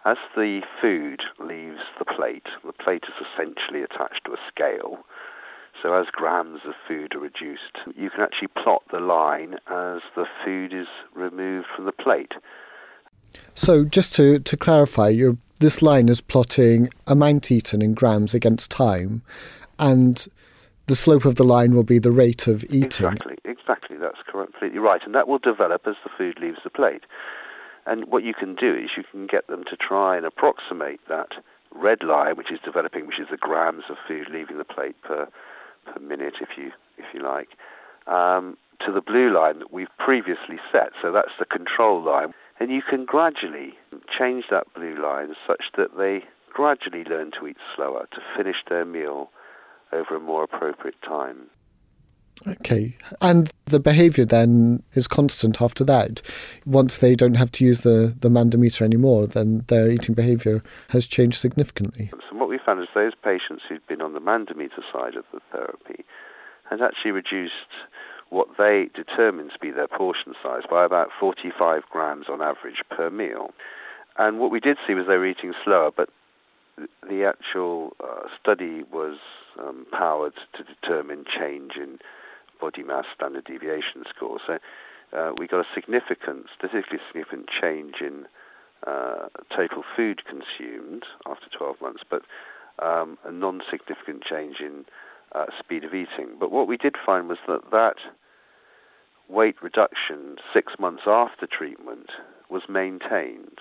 As 0.05 0.17
the 0.35 0.61
food 0.81 1.21
leaves 1.39 1.83
the 1.99 2.05
plate, 2.05 2.47
the 2.65 2.73
plate 2.73 3.03
is 3.07 3.25
essentially 3.27 3.83
attached 3.83 4.25
to 4.25 4.33
a 4.33 4.37
scale. 4.51 4.97
So, 5.81 5.93
as 5.93 6.07
grams 6.11 6.61
of 6.67 6.73
food 6.87 7.13
are 7.15 7.19
reduced, 7.19 7.77
you 7.95 8.09
can 8.09 8.21
actually 8.21 8.49
plot 8.61 8.81
the 8.91 8.99
line 8.99 9.53
as 9.67 10.01
the 10.15 10.25
food 10.43 10.73
is 10.73 10.87
removed 11.13 11.67
from 11.75 11.85
the 11.85 11.91
plate. 11.91 12.31
So, 13.53 13.85
just 13.85 14.15
to, 14.15 14.39
to 14.39 14.57
clarify, 14.57 15.13
this 15.59 15.81
line 15.83 16.09
is 16.09 16.21
plotting 16.21 16.89
amount 17.05 17.51
eaten 17.51 17.83
in 17.83 17.93
grams 17.93 18.33
against 18.33 18.71
time, 18.71 19.21
and 19.77 20.27
the 20.87 20.95
slope 20.95 21.25
of 21.25 21.35
the 21.35 21.43
line 21.43 21.73
will 21.73 21.83
be 21.83 21.99
the 21.99 22.11
rate 22.11 22.47
of 22.47 22.63
eating. 22.65 22.83
Exactly, 22.83 23.37
exactly. 23.43 23.97
That's 23.97 24.17
completely 24.29 24.79
right. 24.79 25.01
And 25.05 25.13
that 25.15 25.27
will 25.27 25.37
develop 25.37 25.85
as 25.85 25.95
the 26.03 26.09
food 26.17 26.39
leaves 26.41 26.59
the 26.63 26.69
plate. 26.69 27.03
And 27.85 28.05
what 28.05 28.23
you 28.23 28.33
can 28.33 28.55
do 28.55 28.73
is 28.73 28.91
you 28.97 29.03
can 29.09 29.27
get 29.27 29.47
them 29.47 29.63
to 29.69 29.77
try 29.77 30.17
and 30.17 30.25
approximate 30.25 30.99
that 31.07 31.29
red 31.75 32.03
line, 32.03 32.35
which 32.35 32.51
is 32.51 32.59
developing, 32.63 33.07
which 33.07 33.19
is 33.19 33.27
the 33.29 33.37
grams 33.37 33.83
of 33.89 33.97
food 34.07 34.27
leaving 34.31 34.57
the 34.57 34.65
plate 34.65 34.95
per 35.03 35.27
per 35.85 35.99
minute, 35.99 36.35
if 36.41 36.49
you 36.57 36.71
if 36.97 37.05
you 37.13 37.23
like, 37.23 37.49
um, 38.07 38.57
to 38.85 38.91
the 38.91 39.01
blue 39.01 39.33
line 39.33 39.59
that 39.59 39.71
we've 39.71 39.95
previously 39.97 40.59
set. 40.71 40.91
So 41.01 41.11
that's 41.11 41.31
the 41.39 41.45
control 41.45 42.03
line, 42.03 42.33
and 42.59 42.71
you 42.71 42.81
can 42.81 43.05
gradually 43.05 43.73
change 44.17 44.45
that 44.51 44.73
blue 44.73 45.01
line 45.01 45.33
such 45.45 45.63
that 45.77 45.97
they 45.97 46.23
gradually 46.51 47.03
learn 47.03 47.31
to 47.39 47.47
eat 47.47 47.57
slower, 47.75 48.07
to 48.11 48.21
finish 48.35 48.57
their 48.67 48.83
meal 48.83 49.29
over 49.91 50.15
a 50.15 50.19
more 50.19 50.43
appropriate 50.43 51.01
time. 51.01 51.49
Okay. 52.45 52.95
And 53.21 53.51
the 53.65 53.79
behaviour 53.79 54.25
then 54.25 54.83
is 54.93 55.07
constant 55.07 55.61
after 55.61 55.83
that. 55.85 56.21
Once 56.65 56.99
they 56.99 57.15
don't 57.15 57.35
have 57.35 57.51
to 57.53 57.65
use 57.65 57.81
the, 57.81 58.15
the 58.19 58.29
mandometer 58.29 58.81
anymore, 58.83 59.25
then 59.27 59.63
their 59.67 59.89
eating 59.89 60.13
behaviour 60.13 60.61
has 60.89 61.07
changed 61.07 61.39
significantly. 61.39 62.11
So, 62.29 62.37
what 62.37 62.49
we 62.49 62.59
found 62.63 62.81
is 62.81 62.87
those 62.93 63.13
patients 63.23 63.63
who'd 63.67 63.85
been 63.87 64.01
on 64.01 64.13
the 64.13 64.19
mandometer 64.19 64.83
side 64.93 65.15
of 65.15 65.25
the 65.33 65.39
therapy 65.51 66.05
had 66.69 66.81
actually 66.81 67.11
reduced 67.11 67.53
what 68.29 68.49
they 68.57 68.89
determined 68.93 69.51
to 69.53 69.59
be 69.59 69.71
their 69.71 69.87
portion 69.87 70.33
size 70.43 70.63
by 70.69 70.85
about 70.85 71.07
45 71.19 71.83
grams 71.89 72.25
on 72.29 72.41
average 72.41 72.83
per 72.89 73.09
meal. 73.09 73.51
And 74.17 74.39
what 74.39 74.51
we 74.51 74.59
did 74.59 74.77
see 74.85 74.93
was 74.93 75.05
they 75.07 75.17
were 75.17 75.27
eating 75.27 75.53
slower, 75.63 75.91
but 75.95 76.09
the 77.07 77.23
actual 77.23 77.95
uh, 78.03 78.27
study 78.39 78.83
was 78.91 79.17
um, 79.59 79.85
powered 79.91 80.33
to 80.55 80.63
determine 80.63 81.25
change 81.25 81.73
in 81.75 81.99
body 82.59 82.83
mass 82.83 83.05
standard 83.15 83.45
deviation 83.45 84.03
score. 84.15 84.39
So 84.45 84.57
uh, 85.17 85.31
we 85.37 85.47
got 85.47 85.61
a 85.61 85.67
significant, 85.73 86.47
statistically 86.57 86.99
significant 87.07 87.47
change 87.61 87.95
in 88.01 88.25
uh, 88.85 89.27
total 89.55 89.83
food 89.95 90.21
consumed 90.25 91.03
after 91.25 91.45
12 91.57 91.81
months, 91.81 92.03
but 92.09 92.23
um, 92.79 93.17
a 93.25 93.31
non-significant 93.31 94.23
change 94.23 94.57
in 94.59 94.85
uh, 95.33 95.45
speed 95.59 95.83
of 95.83 95.93
eating. 95.93 96.35
But 96.39 96.51
what 96.51 96.67
we 96.67 96.77
did 96.77 96.95
find 97.03 97.27
was 97.27 97.39
that 97.47 97.71
that 97.71 97.95
weight 99.29 99.55
reduction 99.61 100.37
six 100.53 100.73
months 100.79 101.03
after 101.05 101.47
treatment 101.47 102.09
was 102.49 102.63
maintained. 102.69 103.59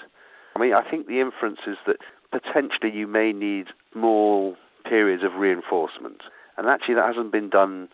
I 0.54 0.58
mean, 0.58 0.72
I 0.72 0.88
think 0.88 1.06
the 1.06 1.20
inference 1.20 1.60
is 1.66 1.76
that 1.86 1.96
potentially 2.30 2.92
you 2.92 3.06
may 3.06 3.32
need 3.32 3.66
more 3.94 4.56
periods 4.88 5.22
of 5.22 5.34
reinforcement. 5.34 6.22
And 6.56 6.68
actually, 6.68 6.94
that 6.94 7.06
hasn't 7.06 7.32
been 7.32 7.50
done, 7.50 7.88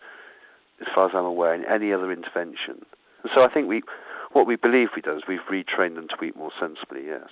as 0.81 0.87
far 0.93 1.07
as 1.07 1.11
I'm 1.13 1.25
aware, 1.25 1.53
in 1.53 1.65
any 1.65 1.91
other 1.91 2.11
intervention. 2.11 2.85
And 3.23 3.31
so 3.33 3.43
I 3.43 3.49
think 3.53 3.67
we, 3.67 3.81
what 4.31 4.47
we 4.47 4.55
believe 4.55 4.89
we 4.95 5.01
do 5.01 5.15
is 5.15 5.23
we've 5.27 5.39
retrained 5.51 5.95
them 5.95 6.07
to 6.07 6.25
eat 6.25 6.35
more 6.35 6.51
sensibly, 6.59 7.05
yes. 7.05 7.27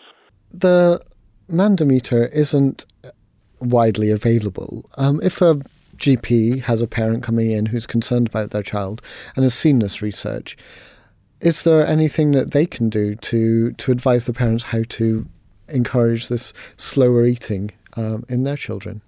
The 0.51 1.01
mandometer 1.49 2.31
isn't 2.33 2.85
widely 3.59 4.09
available. 4.09 4.89
Um, 4.97 5.19
if 5.23 5.41
a 5.41 5.61
GP 5.97 6.63
has 6.63 6.81
a 6.81 6.87
parent 6.87 7.23
coming 7.23 7.51
in 7.51 7.67
who's 7.67 7.85
concerned 7.85 8.27
about 8.27 8.49
their 8.49 8.63
child 8.63 9.01
and 9.35 9.43
has 9.43 9.53
seen 9.53 9.79
this 9.79 10.01
research, 10.01 10.57
is 11.39 11.63
there 11.63 11.85
anything 11.85 12.31
that 12.31 12.51
they 12.51 12.65
can 12.65 12.89
do 12.89 13.15
to, 13.15 13.71
to 13.73 13.91
advise 13.91 14.25
the 14.25 14.33
parents 14.33 14.65
how 14.65 14.83
to 14.89 15.27
encourage 15.69 16.27
this 16.27 16.53
slower 16.77 17.25
eating 17.25 17.71
um, 17.95 18.23
in 18.29 18.43
their 18.43 18.57
children? 18.57 19.01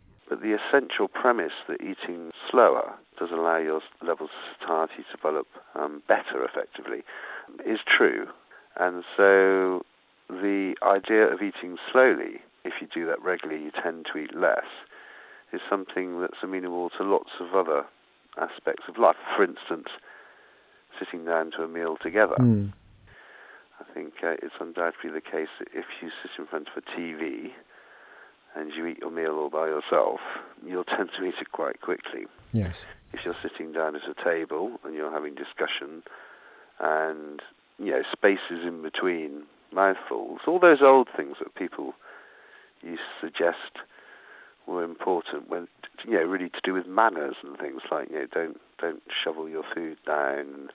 Essential 0.73 1.07
premise 1.07 1.53
that 1.67 1.81
eating 1.81 2.31
slower 2.49 2.95
does 3.19 3.29
allow 3.31 3.57
your 3.57 3.81
levels 4.01 4.31
of 4.31 4.57
satiety 4.59 5.03
to 5.03 5.17
develop 5.17 5.47
um, 5.75 6.01
better 6.07 6.43
effectively 6.43 7.03
is 7.63 7.79
true. 7.85 8.25
And 8.79 9.03
so 9.15 9.85
the 10.29 10.73
idea 10.81 11.31
of 11.31 11.41
eating 11.43 11.77
slowly, 11.91 12.41
if 12.65 12.73
you 12.81 12.87
do 12.91 13.05
that 13.05 13.21
regularly, 13.21 13.65
you 13.65 13.71
tend 13.83 14.07
to 14.11 14.17
eat 14.17 14.35
less, 14.35 14.65
is 15.51 15.61
something 15.69 16.21
that's 16.21 16.41
amenable 16.41 16.89
to 16.97 17.03
lots 17.03 17.29
of 17.39 17.53
other 17.53 17.83
aspects 18.37 18.85
of 18.89 18.97
life. 18.97 19.17
For 19.37 19.43
instance, 19.43 19.89
sitting 20.97 21.23
down 21.25 21.51
to 21.51 21.63
a 21.63 21.67
meal 21.67 21.97
together. 22.01 22.37
Mm. 22.39 22.73
I 23.79 23.93
think 23.93 24.13
uh, 24.23 24.37
it's 24.41 24.55
undoubtedly 24.59 25.11
the 25.11 25.21
case 25.21 25.53
that 25.59 25.67
if 25.73 25.85
you 26.01 26.09
sit 26.23 26.31
in 26.39 26.47
front 26.47 26.69
of 26.75 26.81
a 26.81 26.99
TV 26.99 27.51
and 28.55 28.71
you 28.75 28.85
eat 28.85 28.99
your 28.99 29.11
meal 29.11 29.33
all 29.33 29.49
by 29.49 29.67
yourself, 29.67 30.19
you'll 30.65 30.83
tend 30.83 31.09
to 31.17 31.25
eat 31.25 31.35
it 31.41 31.51
quite 31.51 31.81
quickly. 31.81 32.25
Yes. 32.51 32.85
If 33.13 33.21
you're 33.25 33.35
sitting 33.41 33.71
down 33.71 33.95
at 33.95 34.01
a 34.03 34.23
table 34.23 34.79
and 34.83 34.93
you're 34.93 35.11
having 35.11 35.35
discussion 35.35 36.03
and, 36.79 37.41
you 37.79 37.91
know, 37.91 38.03
spaces 38.11 38.65
in 38.65 38.81
between 38.81 39.43
mouthfuls, 39.73 40.41
all 40.47 40.59
those 40.59 40.81
old 40.81 41.07
things 41.15 41.37
that 41.39 41.55
people 41.55 41.93
used 42.81 43.01
to 43.21 43.27
suggest 43.27 43.85
were 44.67 44.83
important 44.83 45.49
when, 45.49 45.67
you 46.05 46.13
know, 46.13 46.23
really 46.23 46.49
to 46.49 46.61
do 46.63 46.73
with 46.73 46.87
manners 46.87 47.35
and 47.43 47.57
things 47.57 47.81
like, 47.91 48.09
you 48.09 48.19
know, 48.19 48.27
don't, 48.33 48.57
don't 48.79 49.03
shovel 49.23 49.49
your 49.49 49.63
food 49.73 49.97
down. 50.05 50.69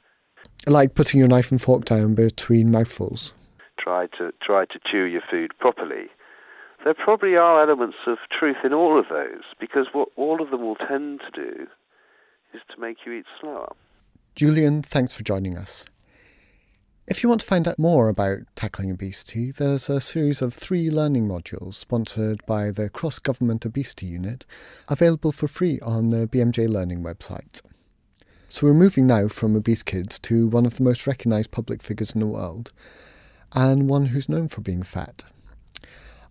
Like 0.67 0.95
putting 0.95 1.21
your 1.21 1.29
knife 1.29 1.51
and 1.51 1.61
fork 1.61 1.85
down 1.85 2.15
between 2.15 2.71
mouthfuls. 2.71 3.33
Try 3.79 4.07
to 4.19 4.33
try 4.43 4.65
to 4.67 4.79
chew 4.91 5.05
your 5.05 5.23
food 5.31 5.53
properly 5.59 6.09
there 6.85 6.95
probably 6.95 7.37
are 7.37 7.63
elements 7.63 7.97
of 8.07 8.19
truth 8.39 8.59
in 8.65 8.73
all 8.73 8.99
of 8.99 9.07
those 9.09 9.43
because 9.61 9.87
what 9.93 10.09
all 10.17 10.43
of 10.43 10.51
them 10.51 10.63
will 10.63 10.77
tend 10.77 11.21
to 11.21 11.31
do 11.31 11.67
is 12.55 12.61
to 12.75 12.81
make 12.81 12.99
you 13.05 13.13
eat 13.13 13.27
slower. 13.41 13.73
Julian, 14.35 14.83
thanks 14.83 15.15
for 15.15 15.25
joining 15.25 15.57
us. 15.57 15.85
If 17.07 17.23
you 17.23 17.29
want 17.31 17.41
to 17.41 17.47
find 17.47 17.67
out 17.67 17.79
more 17.79 18.09
about 18.09 18.41
tackling 18.55 18.91
obesity, 18.91 19.51
there's 19.51 19.89
a 19.89 20.01
series 20.01 20.43
of 20.43 20.53
three 20.53 20.91
learning 20.91 21.27
modules 21.27 21.75
sponsored 21.75 22.45
by 22.45 22.71
the 22.71 22.91
Cross 22.91 23.21
Government 23.21 23.65
Obesity 23.65 24.07
Unit, 24.07 24.45
available 24.89 25.33
for 25.33 25.49
free 25.49 25.81
on 25.81 26.11
the 26.11 26.29
BMJ 26.29 26.69
Learning 26.69 27.03
website. 27.03 27.63
So 28.49 28.67
we're 28.67 28.75
moving 28.75 29.07
now 29.07 29.29
from 29.29 29.57
obese 29.57 29.83
kids 29.83 30.19
to 30.21 30.49
one 30.49 30.67
of 30.67 30.77
the 30.77 30.83
most 30.83 31.07
recognised 31.07 31.51
public 31.51 31.83
figures 31.83 32.13
in 32.13 32.21
the 32.21 32.27
world, 32.27 32.73
and 33.55 33.89
one 33.89 34.07
who's 34.07 34.29
known 34.29 34.49
for 34.49 34.61
being 34.61 34.83
fat. 34.83 35.25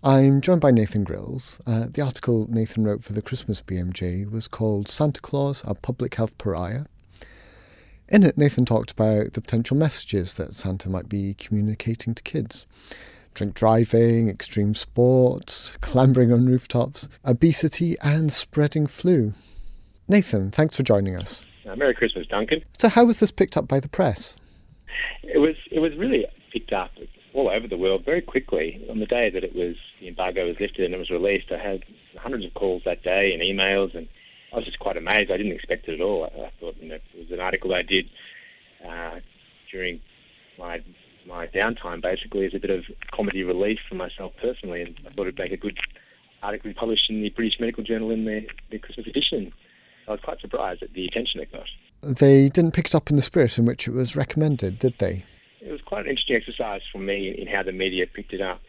I'm 0.04 0.42
joined 0.42 0.62
by 0.62 0.72
Nathan 0.72 1.04
Grills. 1.04 1.60
Uh, 1.66 1.88
the 1.90 2.02
article 2.02 2.48
Nathan 2.50 2.84
wrote 2.84 3.04
for 3.04 3.14
the 3.14 3.22
Christmas 3.22 3.62
BMJ 3.62 4.30
was 4.30 4.48
called 4.48 4.88
Santa 4.88 5.22
Claus, 5.22 5.64
a 5.66 5.74
Public 5.74 6.16
Health 6.16 6.38
Pariah. 6.38 6.86
In 8.08 8.24
it, 8.24 8.38
Nathan 8.38 8.66
talked 8.66 8.92
about 8.92 9.34
the 9.34 9.42
potential 9.42 9.76
messages 9.76 10.36
that 10.36 10.54
Santa 10.54 10.90
might 10.90 11.10
be 11.10 11.34
communicating 11.34 12.14
to 12.16 12.24
kids 12.24 12.66
drink 13.34 13.54
driving, 13.54 14.30
extreme 14.30 14.74
sports, 14.74 15.78
clambering 15.82 16.34
on 16.34 16.48
rooftops, 16.48 17.08
obesity, 17.24 17.96
and 18.02 18.34
spreading 18.34 18.88
flu. 18.88 19.34
Nathan, 20.08 20.50
thanks 20.50 20.76
for 20.76 20.82
joining 20.82 21.16
us. 21.16 21.44
Uh, 21.70 21.76
Merry 21.76 21.94
Christmas, 21.94 22.26
Duncan. 22.26 22.64
So, 22.80 22.90
how 22.90 23.06
was 23.06 23.20
this 23.20 23.30
picked 23.30 23.56
up 23.56 23.68
by 23.68 23.80
the 23.80 23.90
press? 23.90 24.38
it 25.24 25.40
was 25.40 25.56
it 25.72 25.80
was 25.80 25.96
really 25.98 26.26
picked 26.52 26.74
up 26.74 26.92
all 27.38 27.50
over 27.50 27.68
the 27.68 27.78
world 27.78 28.04
very 28.04 28.22
quickly. 28.22 28.84
On 28.90 29.00
the 29.00 29.06
day 29.06 29.30
that 29.30 29.44
it 29.44 29.56
was 29.56 29.76
the 30.02 30.08
embargo 30.08 30.48
was 30.48 30.60
lifted 30.60 30.86
and 30.86 30.94
it 30.94 30.98
was 30.98 31.12
released, 31.12 31.52
I 31.52 31.60
had 31.60 31.84
hundreds 32.18 32.46
of 32.46 32.54
calls 32.56 32.82
that 32.86 33.04
day 33.04 33.32
and 33.32 33.44
emails, 33.44 33.96
and 33.96 34.08
I 34.52 34.56
was 34.58 34.66
just 34.66 34.80
quite 34.80 34.98
amazed. 34.98 35.30
I 35.32 35.38
didn't 35.38 35.52
expect 35.52 35.88
it 35.88 35.94
at 35.94 36.02
all. 36.02 36.24
I, 36.24 36.48
I 36.48 36.52
thought 36.60 36.76
you 36.82 36.90
know, 36.90 36.96
it 36.96 37.04
was 37.16 37.32
an 37.32 37.40
article 37.40 37.74
I 37.76 37.84
did 37.84 38.06
uh, 38.86 39.20
during 39.72 40.02
my 40.58 40.80
my 41.28 41.46
downtime, 41.48 42.02
basically, 42.02 42.46
as 42.46 42.54
a 42.56 42.60
bit 42.60 42.70
of 42.72 42.86
comedy 43.14 43.44
relief 43.44 43.80
for 43.88 43.96
myself 43.96 44.32
personally, 44.42 44.82
and 44.82 44.98
I 45.06 45.14
thought 45.14 45.28
it'd 45.28 45.38
make 45.38 45.52
a 45.52 45.58
good 45.58 45.78
article 46.42 46.72
published 46.74 47.10
in 47.10 47.22
the 47.22 47.30
British 47.30 47.60
Medical 47.60 47.84
Journal 47.84 48.12
in 48.12 48.24
the, 48.24 48.48
the 48.72 48.80
Christmas 48.80 49.08
edition. 49.08 49.52
I 50.08 50.12
was 50.12 50.22
quite 50.24 50.40
surprised 50.40 50.84
at 50.84 50.94
the 50.94 51.06
attention 51.06 51.42
it 51.42 51.52
got. 51.52 51.68
They 52.02 52.48
didn't 52.48 52.72
pick 52.72 52.86
it 52.86 52.96
up 52.96 53.10
in 53.10 53.18
the 53.18 53.22
spirit 53.22 53.60
in 53.60 53.66
which 53.66 53.90
it 53.90 53.94
was 53.94 54.16
recommended, 54.16 54.80
did 54.80 54.98
they? 55.00 55.26
It 55.68 55.72
was 55.72 55.82
quite 55.86 56.06
an 56.06 56.12
interesting 56.12 56.38
exercise 56.38 56.82
for 56.92 57.00
me 57.00 57.36
in 57.38 57.48
how 57.48 57.62
the 57.62 57.74
media 57.74 58.06
picked 58.08 58.32
it 58.32 58.42
up. 58.42 58.62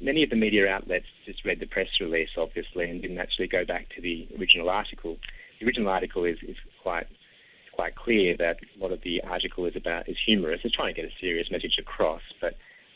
Many 0.00 0.24
of 0.24 0.30
the 0.30 0.36
media 0.36 0.66
outlets 0.68 1.06
just 1.24 1.44
read 1.44 1.60
the 1.60 1.66
press 1.66 1.86
release, 2.00 2.30
obviously, 2.36 2.90
and 2.90 3.00
didn't 3.00 3.18
actually 3.18 3.46
go 3.46 3.64
back 3.64 3.88
to 3.94 4.02
the 4.02 4.26
original 4.38 4.68
article. 4.68 5.18
The 5.60 5.66
original 5.66 5.88
article 5.88 6.24
is, 6.24 6.38
is 6.42 6.56
quite 6.82 7.06
quite 7.72 7.94
clear 7.96 8.36
that 8.36 8.58
a 8.60 8.82
lot 8.82 8.92
of 8.92 9.00
the 9.02 9.22
article 9.22 9.64
is 9.66 9.74
about 9.76 10.08
is 10.08 10.16
humorous. 10.26 10.60
It's 10.62 10.74
trying 10.74 10.94
to 10.94 11.00
get 11.00 11.08
a 11.08 11.14
serious 11.20 11.50
message 11.50 11.76
across, 11.78 12.20
but 12.40 12.54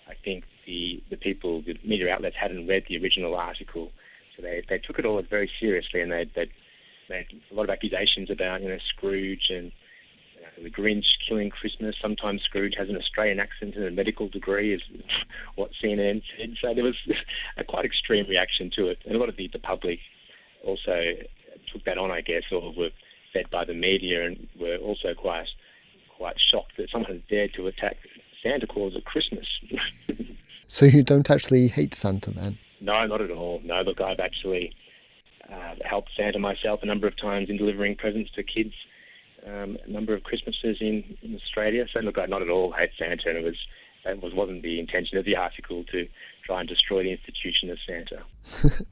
I 0.09 0.15
think 0.25 0.45
the 0.67 1.03
the 1.11 1.17
people, 1.17 1.63
the 1.63 1.75
media 1.85 2.13
outlets, 2.13 2.37
hadn't 2.39 2.67
read 2.67 2.85
the 2.89 2.99
original 2.99 3.35
article, 3.35 3.91
so 4.35 4.43
they 4.43 4.63
they 4.69 4.79
took 4.79 4.99
it 4.99 5.07
all 5.07 5.23
very 5.23 5.51
seriously, 5.61 6.01
and 6.01 6.11
they 6.11 6.29
they 6.35 6.51
made 7.09 7.27
a 7.51 7.55
lot 7.55 7.65
of 7.65 7.71
accusations 7.71 8.29
about 8.31 8.61
you 8.61 8.69
know 8.69 8.79
Scrooge 8.95 9.51
and 9.51 9.71
the 10.63 10.71
Grinch 10.71 11.05
killing 11.29 11.51
Christmas. 11.51 11.95
Sometimes 12.01 12.43
Scrooge 12.43 12.75
has 12.79 12.89
an 12.89 12.97
Australian 12.97 13.41
accent 13.41 13.75
and 13.77 13.85
a 13.85 13.91
medical 13.91 14.29
degree, 14.29 14.75
is 14.75 14.83
what 15.55 15.71
CNN 15.83 16.23
said. 16.37 16.55
So 16.61 16.75
there 16.75 16.85
was 16.85 16.97
a 17.57 17.65
quite 17.65 17.85
extreme 17.85 18.27
reaction 18.29 18.71
to 18.77 18.89
it, 18.89 18.99
and 19.05 19.15
a 19.15 19.19
lot 19.19 19.29
of 19.29 19.37
the, 19.37 19.49
the 19.53 19.59
public 19.59 19.99
also 20.65 21.13
took 21.73 21.85
that 21.85 21.99
on, 21.99 22.11
I 22.11 22.21
guess, 22.21 22.43
or 22.53 22.73
were 22.77 22.91
fed 23.33 23.51
by 23.51 23.65
the 23.65 23.75
media 23.75 24.27
and 24.27 24.47
were 24.59 24.77
also 24.77 25.15
quite 25.15 25.47
quite 26.17 26.37
shocked 26.51 26.73
that 26.79 26.89
someone 26.91 27.13
had 27.13 27.29
dared 27.29 27.53
to 27.55 27.67
attack 27.67 27.97
Santa 28.43 28.67
Claus 28.67 28.95
at 28.97 29.05
Christmas. 29.05 29.47
so 30.67 30.87
you 30.87 31.03
don't 31.03 31.31
actually 31.31 31.69
hate 31.69 31.95
Santa 31.95 32.31
then? 32.31 32.59
No, 32.81 33.07
not 33.07 33.21
at 33.21 33.31
all. 33.31 33.61
No, 33.63 33.83
look, 33.83 34.01
I've 34.01 34.21
actually 34.21 34.75
uh, 35.53 35.75
helped 35.85 36.11
Santa 36.17 36.39
myself 36.39 36.81
a 36.83 36.87
number 36.87 37.07
of 37.07 37.21
times 37.21 37.51
in 37.51 37.57
delivering 37.57 37.97
presents 37.97 38.31
to 38.33 38.43
kids. 38.43 38.73
Um, 39.47 39.79
a 39.87 39.91
number 39.91 40.13
of 40.13 40.25
Christmases 40.25 40.79
in, 40.81 41.05
in 41.23 41.37
Australia. 41.37 41.87
So 41.93 42.01
look, 42.01 42.19
I 42.19 42.27
not 42.27 42.43
at 42.43 42.51
all 42.51 42.73
hate 42.73 42.91
Santa, 42.99 43.29
and 43.29 43.39
it 43.39 43.45
was 43.45 43.57
that 44.05 44.21
was 44.21 44.35
wasn't 44.35 44.63
the 44.63 44.81
intention 44.81 45.19
of 45.19 45.25
the 45.25 45.37
article 45.37 45.85
to 45.93 46.07
try 46.45 46.61
and 46.61 46.69
destroy 46.69 47.05
the 47.05 47.13
institution 47.13 47.71
of 47.71 47.79
Santa. 47.87 48.85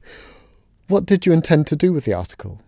what 0.87 1.05
did 1.05 1.25
you 1.25 1.33
intend 1.33 1.67
to 1.67 1.75
do 1.75 1.91
with 1.91 2.05
the 2.05 2.13
article? 2.13 2.61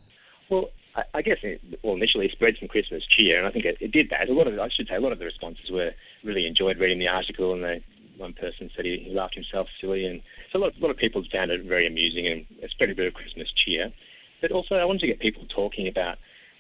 Well, 0.50 0.66
I, 0.96 1.04
I 1.16 1.22
guess 1.22 1.38
it, 1.44 1.62
well 1.84 1.96
initially 1.96 2.30
spread 2.32 2.56
some 2.60 2.68
Christmas 2.68 3.04
cheer, 3.08 3.38
and 3.38 3.48
I 3.48 3.52
think 3.52 3.66
it, 3.66 3.78
it 3.80 3.92
did 3.92 4.10
that. 4.10 4.28
A 4.28 4.34
lot 4.34 4.48
of 4.48 4.60
I 4.60 4.70
should 4.70 4.88
say 4.88 4.96
a 4.96 5.00
lot 5.02 5.12
of 5.14 5.20
the 5.20 5.26
responses 5.26 5.70
were 5.72 5.92
really 6.24 6.46
enjoyed 6.46 6.80
reading 6.80 7.00
the 7.00 7.08
article, 7.08 7.54
and 7.54 7.64
they, 7.64 7.84
one 8.18 8.34
person 8.34 8.70
said 8.76 8.86
he, 8.86 9.06
he 9.08 9.14
laughed 9.14 9.36
himself 9.36 9.68
silly, 9.80 10.06
and 10.06 10.22
so 10.52 10.60
a 10.60 10.62
lot, 10.62 10.74
a 10.76 10.82
lot 10.82 10.92
of 10.92 10.98
people 10.98 11.24
found 11.32 11.52
it 11.52 11.64
very 11.64 11.88
amusing 11.88 12.28
and 12.28 12.46
it 12.62 12.72
spread 12.72 12.90
a 12.90 12.96
bit 12.96 13.08
of 13.08 13.14
Christmas 13.14 13.48
cheer. 13.64 13.94
But 14.42 14.52
also, 14.52 14.76
I 14.76 14.86
wanted 14.86 15.02
to 15.02 15.08
get 15.08 15.20
people 15.20 15.46
talking 15.54 15.88
about 15.88 16.18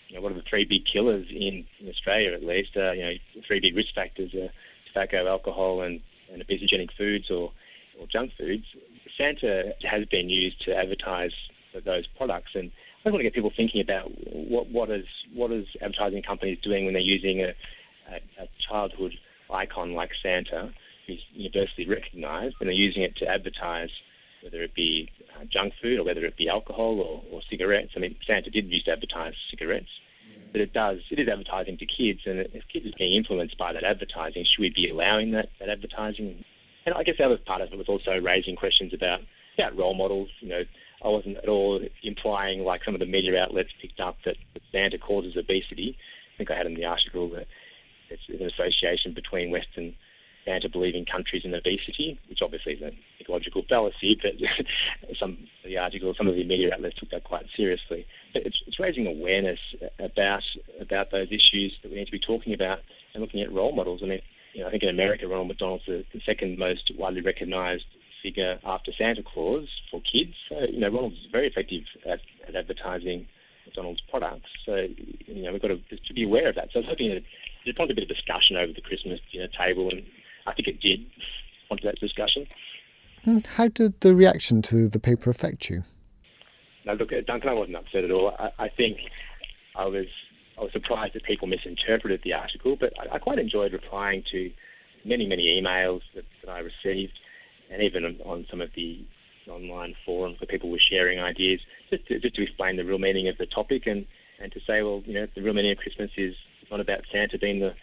you 0.07 0.15
know 0.15 0.21
what 0.21 0.31
are 0.31 0.35
the 0.35 0.49
three 0.49 0.65
big 0.65 0.83
killers 0.91 1.25
in, 1.29 1.65
in 1.79 1.89
Australia 1.89 2.33
at 2.33 2.43
least. 2.43 2.71
Uh, 2.75 2.91
you 2.91 3.01
know, 3.01 3.13
three 3.47 3.59
big 3.59 3.75
risk 3.75 3.93
factors 3.93 4.33
are 4.33 4.49
tobacco, 4.91 5.27
alcohol, 5.27 5.81
and 5.81 6.01
and 6.31 6.43
obesogenic 6.43 6.89
foods 6.97 7.29
or 7.29 7.51
or 7.99 8.07
junk 8.11 8.31
foods. 8.37 8.65
Santa 9.17 9.73
has 9.89 10.05
been 10.05 10.29
used 10.29 10.63
to 10.65 10.75
advertise 10.75 11.31
those 11.85 12.07
products 12.17 12.51
and 12.55 12.71
I 13.07 13.09
want 13.09 13.21
to 13.21 13.23
get 13.23 13.33
people 13.33 13.53
thinking 13.55 13.79
about 13.79 14.11
what 14.33 14.69
what 14.69 14.89
is 14.91 15.05
what 15.33 15.51
is 15.51 15.65
advertising 15.81 16.23
companies 16.23 16.57
doing 16.61 16.83
when 16.83 16.93
they're 16.93 17.01
using 17.01 17.41
a, 17.41 17.53
a, 18.11 18.43
a 18.43 18.47
childhood 18.67 19.13
icon 19.49 19.93
like 19.93 20.09
Santa, 20.21 20.73
who's 21.05 21.23
universally 21.31 21.87
recognised, 21.87 22.55
and 22.59 22.67
they're 22.67 22.75
using 22.75 23.03
it 23.03 23.15
to 23.17 23.25
advertise 23.25 23.89
whether 24.43 24.61
it 24.63 24.75
be 24.75 25.09
uh, 25.35 25.45
junk 25.51 25.73
food 25.81 25.99
or 25.99 26.03
whether 26.03 26.25
it 26.25 26.37
be 26.37 26.49
alcohol 26.49 26.99
or, 26.99 27.23
or 27.31 27.41
cigarettes. 27.49 27.91
I 27.95 27.99
mean, 27.99 28.15
Santa 28.25 28.49
did 28.49 28.69
used 28.69 28.85
to 28.85 28.91
advertise 28.91 29.33
cigarettes, 29.49 29.89
but 30.51 30.61
it 30.61 30.73
does 30.73 30.99
it 31.09 31.19
is 31.19 31.27
advertising 31.27 31.77
to 31.77 31.85
kids, 31.85 32.21
and 32.25 32.39
if 32.39 32.63
kids 32.71 32.85
are 32.85 32.97
being 32.97 33.15
influenced 33.15 33.57
by 33.57 33.73
that 33.73 33.83
advertising, 33.83 34.45
should 34.45 34.61
we 34.61 34.71
be 34.73 34.89
allowing 34.89 35.31
that, 35.31 35.49
that 35.59 35.69
advertising? 35.69 36.43
And 36.85 36.95
I 36.95 37.03
guess 37.03 37.15
the 37.17 37.25
other 37.25 37.37
part 37.37 37.61
of 37.61 37.71
it 37.71 37.77
was 37.77 37.89
also 37.89 38.15
raising 38.21 38.55
questions 38.55 38.93
about 38.93 39.19
about 39.57 39.77
role 39.77 39.95
models. 39.95 40.29
You 40.39 40.49
know, 40.49 40.63
I 41.03 41.09
wasn't 41.09 41.37
at 41.37 41.49
all 41.49 41.81
implying, 42.03 42.61
like 42.61 42.81
some 42.85 42.93
of 42.93 42.99
the 42.99 43.05
media 43.05 43.37
outlets 43.37 43.69
picked 43.81 43.99
up, 43.99 44.17
that 44.25 44.35
Santa 44.71 44.97
causes 44.97 45.35
obesity. 45.37 45.97
I 45.97 46.37
think 46.37 46.51
I 46.51 46.57
had 46.57 46.65
in 46.65 46.75
the 46.75 46.85
article 46.85 47.29
that 47.31 47.47
it's 48.09 48.21
an 48.29 48.45
association 48.45 49.13
between 49.13 49.51
Western 49.51 49.95
Santa 50.47 50.69
believing 50.71 51.03
countries 51.03 51.43
in 51.43 51.53
obesity, 51.53 52.17
which 52.29 52.39
obviously 52.41 52.73
is 52.73 52.81
an 52.81 52.95
ecological 53.19 53.63
fallacy, 53.67 54.15
but 54.15 54.31
some 55.19 55.31
of 55.63 55.67
the 55.67 55.77
articles, 55.77 56.15
some 56.17 56.27
of 56.27 56.35
the 56.35 56.47
media 56.47 56.71
outlets 56.73 56.95
took 56.95 57.11
that 57.11 57.25
quite 57.25 57.45
seriously. 57.55 58.07
But 58.31 58.43
it's, 58.47 58.55
it's 58.65 58.79
raising 58.79 59.05
awareness 59.05 59.59
about 59.99 60.43
about 60.79 61.11
those 61.11 61.27
issues 61.27 61.75
that 61.83 61.91
we 61.91 61.97
need 61.97 62.05
to 62.05 62.15
be 62.15 62.23
talking 62.23 62.53
about 62.53 62.79
and 63.13 63.21
looking 63.21 63.41
at 63.41 63.51
role 63.51 63.75
models. 63.75 63.99
I 64.01 64.07
mean, 64.07 64.21
you 64.53 64.61
know, 64.61 64.69
I 64.69 64.71
think 64.71 64.83
in 64.83 64.89
America, 64.89 65.27
Ronald 65.27 65.49
McDonald's 65.49 65.83
the, 65.85 66.05
the 66.13 66.21
second 66.25 66.57
most 66.57 66.91
widely 66.97 67.21
recognised 67.21 67.85
figure 68.23 68.57
after 68.65 68.91
Santa 68.97 69.21
Claus 69.21 69.67
for 69.91 70.01
kids. 70.01 70.33
So, 70.49 70.55
you 70.71 70.79
know, 70.79 70.89
Ronald's 70.89 71.17
is 71.17 71.31
very 71.31 71.47
effective 71.47 71.83
at, 72.05 72.19
at 72.47 72.55
advertising 72.55 73.27
McDonald's 73.65 74.01
products. 74.09 74.49
So, 74.65 74.87
you 75.27 75.43
know, 75.43 75.51
we've 75.51 75.61
got 75.61 75.69
to, 75.69 75.77
to 75.77 76.13
be 76.13 76.23
aware 76.23 76.49
of 76.49 76.55
that. 76.55 76.69
So 76.73 76.79
I 76.79 76.81
was 76.81 76.89
hoping 76.89 77.09
that 77.09 77.23
there's 77.63 77.75
probably 77.75 77.93
a 77.93 77.99
bit 77.99 78.09
of 78.09 78.15
discussion 78.15 78.55
over 78.55 78.71
the 78.73 78.81
Christmas 78.81 79.19
dinner 79.31 79.51
table, 79.51 79.89
and 79.91 80.03
I 80.47 80.53
think 80.53 80.67
it 80.67 80.81
did 80.81 81.05
onto 81.69 81.83
that 81.83 81.99
discussion. 81.99 82.47
Hmm, 83.23 83.39
how 83.55 83.67
did 83.67 83.99
the 84.01 84.15
reaction 84.15 84.61
to 84.63 84.87
the 84.87 84.99
paper 84.99 85.29
affect 85.29 85.69
you? 85.69 85.83
No, 86.85 86.93
look, 86.93 87.09
Duncan, 87.27 87.49
I 87.49 87.53
wasn't 87.53 87.75
upset 87.75 88.05
at 88.05 88.11
all. 88.11 88.33
I, 88.39 88.51
I 88.57 88.69
think 88.69 88.97
I 89.75 89.85
was 89.85 90.05
I 90.57 90.61
was 90.61 90.71
surprised 90.71 91.13
that 91.13 91.23
people 91.23 91.47
misinterpreted 91.47 92.21
the 92.23 92.33
article, 92.33 92.77
but 92.79 92.93
I, 92.99 93.15
I 93.15 93.19
quite 93.19 93.37
enjoyed 93.37 93.73
replying 93.73 94.23
to 94.31 94.51
many, 95.05 95.27
many 95.27 95.61
emails 95.61 96.01
that, 96.15 96.23
that 96.43 96.51
I 96.51 96.59
received 96.59 97.13
and 97.71 97.83
even 97.83 98.05
on 98.25 98.45
some 98.49 98.61
of 98.61 98.69
the 98.75 99.05
online 99.49 99.95
forums 100.05 100.39
where 100.39 100.47
people 100.47 100.69
were 100.69 100.79
sharing 100.79 101.19
ideas, 101.19 101.59
just 101.89 102.07
to, 102.07 102.19
just 102.19 102.35
to 102.35 102.43
explain 102.43 102.77
the 102.77 102.83
real 102.83 102.97
meaning 102.97 103.27
of 103.27 103.37
the 103.37 103.45
topic 103.45 103.83
and, 103.85 104.05
and 104.41 104.51
to 104.51 104.59
say, 104.67 104.81
well, 104.81 105.01
you 105.05 105.13
know, 105.13 105.27
the 105.35 105.41
real 105.41 105.53
meaning 105.53 105.71
of 105.71 105.77
Christmas 105.77 106.09
is 106.17 106.35
not 106.69 106.79
about 106.79 107.01
Santa 107.11 107.37
being 107.37 107.59
the 107.59 107.73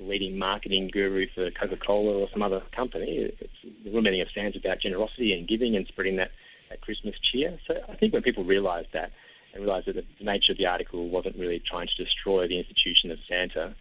leading 0.00 0.38
marketing 0.38 0.90
guru 0.92 1.26
for 1.34 1.50
Coca-Cola 1.50 2.20
or 2.20 2.28
some 2.32 2.42
other 2.42 2.62
company. 2.74 3.30
It's, 3.38 3.52
the 3.84 3.90
real 3.90 4.02
meaning 4.02 4.22
of 4.22 4.28
is 4.34 4.56
about 4.56 4.80
generosity 4.80 5.32
and 5.32 5.46
giving 5.46 5.76
and 5.76 5.86
spreading 5.86 6.16
that, 6.16 6.30
that 6.70 6.80
Christmas 6.80 7.14
cheer. 7.30 7.58
So 7.66 7.74
I 7.88 7.96
think 7.96 8.12
when 8.12 8.22
people 8.22 8.44
realised 8.44 8.88
that 8.94 9.10
and 9.52 9.62
realised 9.62 9.88
that 9.88 9.96
the 9.96 10.24
nature 10.24 10.52
of 10.52 10.58
the 10.58 10.66
article 10.66 11.10
wasn't 11.10 11.36
really 11.36 11.62
trying 11.68 11.88
to 11.88 12.04
destroy 12.04 12.48
the 12.48 12.58
institution 12.58 13.10
of 13.10 13.18
Santa, 13.28 13.74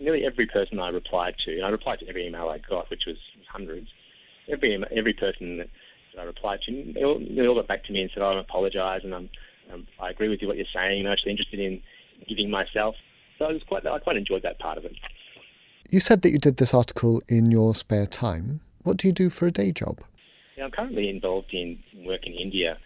nearly 0.00 0.24
every 0.24 0.46
person 0.46 0.80
I 0.80 0.88
replied 0.88 1.34
to, 1.44 1.52
and 1.52 1.64
I 1.64 1.68
replied 1.68 1.98
to 2.00 2.08
every 2.08 2.26
email 2.26 2.48
I 2.48 2.58
got, 2.58 2.88
which 2.90 3.02
was 3.06 3.16
hundreds, 3.52 3.88
every 4.50 4.82
every 4.96 5.12
person 5.12 5.58
that, 5.58 5.68
I 6.18 6.24
replied 6.24 6.58
to, 6.66 6.92
they 6.92 7.04
all, 7.04 7.20
they 7.20 7.46
all 7.46 7.54
got 7.54 7.68
back 7.68 7.84
to 7.84 7.92
me 7.92 8.00
and 8.00 8.10
said, 8.12 8.22
oh, 8.22 8.36
"I 8.36 8.40
apologise, 8.40 9.02
and 9.04 9.14
I'm, 9.14 9.30
um, 9.72 9.86
I 10.02 10.10
agree 10.10 10.28
with 10.28 10.42
you 10.42 10.48
what 10.48 10.56
you're 10.56 10.66
saying. 10.74 11.06
I'm 11.06 11.12
actually 11.12 11.30
interested 11.30 11.60
in 11.60 11.80
giving 12.28 12.50
myself." 12.50 12.96
So 13.40 13.46
I 13.46 13.52
was 13.52 13.62
quite, 13.66 13.86
I 13.86 13.98
quite 13.98 14.16
enjoyed 14.16 14.42
that 14.42 14.58
part 14.58 14.76
of 14.76 14.84
it. 14.84 14.92
You 15.88 15.98
said 15.98 16.20
that 16.22 16.30
you 16.30 16.38
did 16.38 16.58
this 16.58 16.74
article 16.74 17.22
in 17.26 17.50
your 17.50 17.74
spare 17.74 18.06
time. 18.06 18.60
What 18.82 18.98
do 18.98 19.08
you 19.08 19.14
do 19.14 19.30
for 19.30 19.46
a 19.46 19.50
day 19.50 19.72
job? 19.72 20.00
Yeah, 20.56 20.64
I'm 20.64 20.70
currently 20.70 21.08
involved 21.08 21.52
in 21.54 21.78
work 22.04 22.26
in 22.26 22.34
India. 22.34 22.76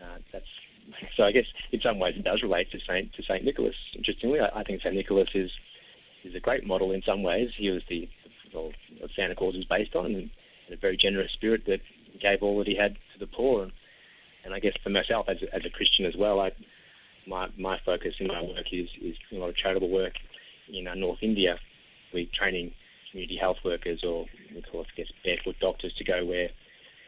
Uh, 0.00 0.18
that's 0.32 0.46
so. 1.16 1.24
I 1.24 1.32
guess 1.32 1.46
in 1.72 1.80
some 1.80 1.98
ways 1.98 2.14
it 2.16 2.22
does 2.22 2.42
relate 2.42 2.70
to 2.70 2.78
Saint 2.88 3.12
to 3.14 3.22
Saint 3.26 3.44
Nicholas. 3.44 3.74
Interestingly, 3.96 4.38
I, 4.38 4.60
I 4.60 4.62
think 4.62 4.82
Saint 4.82 4.94
Nicholas 4.94 5.28
is 5.34 5.50
is 6.24 6.34
a 6.36 6.40
great 6.40 6.64
model 6.64 6.92
in 6.92 7.02
some 7.04 7.24
ways. 7.24 7.48
He 7.56 7.70
was 7.70 7.82
the 7.88 8.08
well, 8.54 8.70
Santa 9.16 9.34
Claus 9.34 9.56
is 9.56 9.64
based 9.64 9.96
on, 9.96 10.06
and 10.14 10.30
a 10.70 10.76
very 10.76 10.96
generous 10.96 11.32
spirit 11.32 11.62
that 11.66 11.80
gave 12.22 12.40
all 12.40 12.58
that 12.58 12.68
he 12.68 12.76
had 12.76 12.94
to 12.94 13.18
the 13.18 13.26
poor. 13.26 13.64
And, 13.64 13.72
and 14.44 14.54
I 14.54 14.60
guess 14.60 14.74
for 14.82 14.90
myself 14.90 15.26
as 15.28 15.38
a, 15.42 15.54
as 15.54 15.62
a 15.66 15.70
Christian 15.70 16.06
as 16.06 16.14
well, 16.16 16.38
I, 16.38 16.52
my 17.26 17.48
my 17.58 17.78
focus 17.84 18.14
in 18.20 18.26
my 18.28 18.42
work 18.42 18.66
is 18.72 18.88
is 19.02 19.16
a 19.32 19.36
lot 19.36 19.50
of 19.50 19.56
charitable 19.56 19.90
work 19.90 20.12
in 20.72 20.86
uh, 20.86 20.94
North 20.94 21.18
India. 21.22 21.56
We're 22.12 22.26
training 22.38 22.72
community 23.10 23.38
health 23.40 23.58
workers, 23.64 24.02
or 24.06 24.26
we 24.54 24.62
call 24.62 24.82
it, 24.82 24.88
I 24.94 24.96
guess, 24.96 25.06
barefoot 25.24 25.56
doctors, 25.60 25.94
to 25.98 26.04
go 26.04 26.24
where 26.24 26.48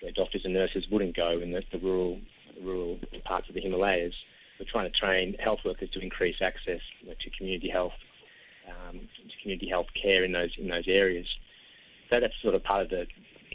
where 0.00 0.12
doctors 0.12 0.42
and 0.44 0.55
nurses 0.55 0.85
wouldn't 0.90 1.16
go 1.16 1.40
in 1.42 1.52
the, 1.52 1.62
the 1.72 1.79
rural 1.79 2.18
rural 2.62 2.98
parts 3.24 3.48
of 3.48 3.55
the 3.55 3.61
Himalayas. 3.61 4.14
We're 4.59 4.66
trying 4.70 4.90
to 4.90 4.98
train 4.98 5.37
health 5.42 5.61
workers 5.64 5.90
to 5.90 6.00
increase 6.00 6.37
access 6.40 6.81
to 7.05 7.31
community 7.37 7.68
health 7.68 7.92
um, 8.68 9.00
community 9.42 9.68
health 9.68 9.87
care 10.00 10.24
in 10.24 10.33
those 10.33 10.50
in 10.59 10.68
those 10.68 10.87
areas. 10.88 11.26
So 12.11 12.20
that's 12.20 12.35
sort 12.42 12.55
of 12.55 12.62
part 12.64 12.83
of 12.83 12.90
the 12.90 13.07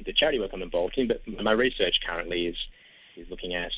the 0.05 0.13
charity 0.13 0.39
work 0.39 0.51
I'm 0.53 0.61
involved 0.61 0.97
in. 0.97 1.07
But 1.07 1.21
my 1.41 1.51
research 1.51 1.95
currently 2.07 2.47
is 2.47 2.55
is 3.17 3.27
looking 3.29 3.55
at 3.55 3.71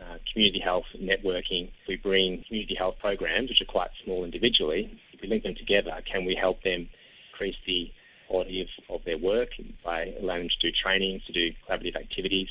uh, 0.00 0.16
community 0.32 0.60
health 0.60 0.84
networking. 0.96 1.70
We 1.88 1.96
bring 1.96 2.44
community 2.48 2.74
health 2.78 2.96
programs, 3.00 3.48
which 3.48 3.60
are 3.60 3.70
quite 3.70 3.90
small 4.04 4.24
individually, 4.24 4.90
if 5.12 5.20
we 5.22 5.28
link 5.28 5.42
them 5.42 5.54
together, 5.54 5.92
can 6.10 6.24
we 6.24 6.36
help 6.38 6.62
them 6.62 6.88
increase 7.32 7.56
the 7.66 7.90
quality 8.28 8.62
of, 8.62 8.68
of 8.94 9.04
their 9.04 9.18
work 9.18 9.50
by 9.84 10.12
allowing 10.20 10.42
them 10.42 10.48
to 10.60 10.70
do 10.70 10.76
trainings, 10.82 11.22
to 11.26 11.32
do 11.32 11.50
collaborative 11.68 11.96
activities, 11.96 12.48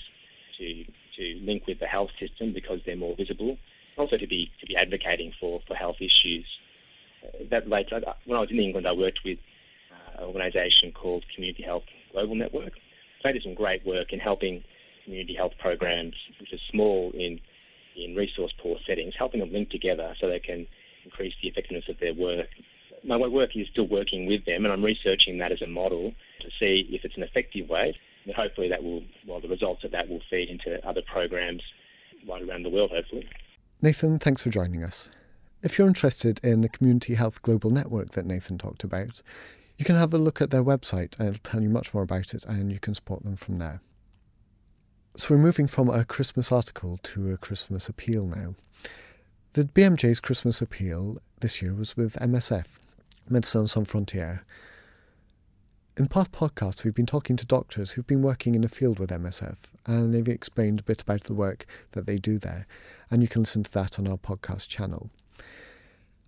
to 0.60 0.84
to 1.18 1.40
link 1.46 1.68
with 1.68 1.80
the 1.80 1.86
health 1.86 2.10
system 2.20 2.54
because 2.54 2.80
they're 2.86 2.96
more 2.96 3.16
visible, 3.16 3.58
also 3.98 4.18
to 4.18 4.28
be 4.28 4.50
to 4.60 4.66
be 4.66 4.76
advocating 4.76 5.32
for, 5.40 5.60
for 5.68 5.76
health 5.76 5.98
issues. 6.00 6.46
Uh, 7.24 7.44
that 7.52 7.66
relates. 7.66 7.92
When 7.92 8.38
I 8.38 8.42
was 8.42 8.50
in 8.52 8.60
England, 8.60 8.88
I 8.88 8.94
worked 8.94 9.20
with 9.26 9.38
uh, 9.92 10.24
an 10.24 10.28
organisation 10.28 10.92
called 10.94 11.24
Community 11.36 11.64
Health 11.64 11.84
Global 12.12 12.36
Network. 12.36 12.74
They 13.24 13.32
did 13.32 13.44
some 13.44 13.56
great 13.56 13.86
work 13.86 14.12
in 14.12 14.20
helping 14.20 14.64
community 15.04 15.36
health 15.36 15.54
programs, 15.60 16.16
which 16.40 16.54
are 16.54 16.64
small 16.72 17.12
in 17.14 17.40
in 17.96 18.16
resource 18.16 18.52
poor 18.62 18.78
settings, 18.88 19.14
helping 19.18 19.40
them 19.40 19.52
link 19.52 19.70
together 19.70 20.16
so 20.20 20.28
they 20.28 20.40
can 20.40 20.66
increase 21.06 21.34
the 21.42 21.48
effectiveness 21.48 21.86
of 21.90 22.00
their 22.00 22.14
work. 22.14 22.48
My 23.04 23.18
work 23.18 23.52
is 23.56 23.68
still 23.72 23.88
working 23.88 24.26
with 24.26 24.46
them, 24.46 24.64
and 24.64 24.74
I'm 24.74 24.84
researching 24.84 25.38
that 25.40 25.52
as 25.52 25.62
a 25.62 25.68
model 25.68 26.14
to 26.42 26.48
see 26.60 26.88
if 26.90 27.04
it's 27.04 27.18
an 27.18 27.24
effective 27.24 27.70
way. 27.70 27.96
And 28.26 28.34
hopefully, 28.34 28.70
that 28.70 28.82
will, 28.82 29.04
well, 29.28 29.42
the 29.42 29.50
results 29.50 29.84
of 29.84 29.92
that 29.92 30.08
will 30.08 30.22
feed 30.30 30.50
into 30.50 30.86
other 30.88 31.02
programs 31.12 31.62
right 32.28 32.42
around 32.42 32.64
the 32.64 32.70
world. 32.70 32.92
Hopefully. 32.92 33.28
Nathan, 33.82 34.20
thanks 34.20 34.42
for 34.42 34.50
joining 34.50 34.84
us. 34.84 35.10
If 35.62 35.78
you're 35.78 35.88
interested 35.88 36.40
in 36.44 36.62
the 36.62 36.70
Community 36.70 37.16
Health 37.16 37.42
Global 37.42 37.70
Network 37.70 38.12
that 38.12 38.26
Nathan 38.26 38.58
talked 38.58 38.84
about, 38.84 39.22
you 39.78 39.84
can 39.84 39.96
have 39.98 40.14
a 40.14 40.18
look 40.18 40.42
at 40.42 40.52
their 40.52 40.64
website. 40.64 41.20
It'll 41.20 41.34
tell 41.44 41.62
you 41.62 41.70
much 41.70 41.94
more 41.94 42.04
about 42.04 42.34
it, 42.34 42.46
and 42.46 42.72
you 42.72 42.80
can 42.80 42.94
support 42.94 43.24
them 43.24 43.36
from 43.36 43.60
there. 43.60 43.82
So 45.16 45.36
we're 45.36 45.42
moving 45.42 45.68
from 45.68 45.92
a 45.92 46.06
Christmas 46.06 46.52
article 46.52 46.98
to 47.04 47.32
a 47.32 47.38
Christmas 47.38 47.88
appeal 47.88 48.26
now. 48.26 48.56
The 49.54 49.66
BMJ's 49.66 50.20
Christmas 50.20 50.60
appeal 50.60 51.20
this 51.40 51.62
year 51.62 51.72
was 51.76 51.96
with 51.96 52.16
MSF, 52.16 52.80
Médecins 53.30 53.70
Sans 53.70 53.88
Frontières. 53.88 54.42
In 55.96 56.08
past 56.08 56.32
podcasts, 56.32 56.84
we've 56.84 56.96
been 56.96 57.06
talking 57.06 57.36
to 57.36 57.46
doctors 57.46 57.92
who've 57.92 58.08
been 58.08 58.24
working 58.24 58.56
in 58.56 58.62
the 58.62 58.68
field 58.68 58.98
with 58.98 59.12
MSF, 59.12 59.66
and 59.86 60.12
they've 60.16 60.28
explained 60.28 60.80
a 60.80 60.84
bit 60.84 61.04
about 61.04 61.26
the 61.26 61.36
work 61.36 61.68
that 61.92 62.08
they 62.08 62.18
do 62.18 62.40
there, 62.40 62.66
and 63.12 63.22
you 63.22 63.28
can 63.28 63.44
listen 63.44 63.62
to 63.62 63.72
that 63.74 64.00
on 64.00 64.08
our 64.08 64.18
podcast 64.18 64.68
channel. 64.68 65.12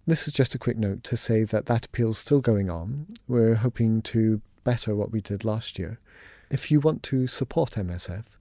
This 0.06 0.28
is 0.28 0.34
just 0.34 0.54
a 0.54 0.60
quick 0.60 0.78
note 0.78 1.04
to 1.06 1.17
say 1.17 1.43
that 1.43 1.65
that 1.65 1.88
appeal 1.88 2.12
is 2.12 2.19
still 2.19 2.39
going 2.39 2.69
on. 2.69 3.08
We're 3.28 3.56
hoping 3.56 4.04
to 4.04 4.41
better 4.63 4.95
what 4.95 5.12
we 5.12 5.21
did 5.21 5.43
last 5.43 5.80
year. 5.80 6.00
If 6.52 6.69
you 6.69 6.80
want 6.80 7.02
to 7.04 7.26
support 7.26 7.71
MSF, 7.71 8.38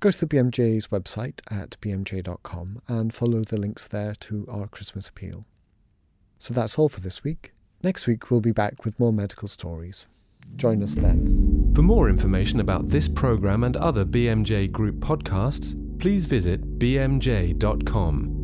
Go 0.00 0.10
to 0.12 0.26
the 0.26 0.26
BMJ's 0.26 0.88
website 0.88 1.40
at 1.50 1.76
bmj.com 1.80 2.82
and 2.86 3.12
follow 3.12 3.42
the 3.42 3.56
links 3.56 3.88
there 3.88 4.14
to 4.20 4.46
our 4.48 4.68
Christmas 4.68 5.08
appeal. 5.08 5.44
So 6.38 6.54
that's 6.54 6.78
all 6.78 6.88
for 6.88 7.00
this 7.00 7.24
week. 7.24 7.52
Next 7.82 8.06
week 8.06 8.30
we'll 8.30 8.40
be 8.40 8.52
back 8.52 8.84
with 8.84 8.98
more 9.00 9.12
medical 9.12 9.48
stories. 9.48 10.06
Join 10.56 10.82
us 10.82 10.94
then. 10.94 11.72
For 11.74 11.82
more 11.82 12.08
information 12.08 12.60
about 12.60 12.88
this 12.88 13.08
programme 13.08 13.64
and 13.64 13.76
other 13.76 14.04
BMJ 14.04 14.70
Group 14.70 14.96
podcasts, 14.96 15.76
please 15.98 16.26
visit 16.26 16.78
bmj.com. 16.78 18.37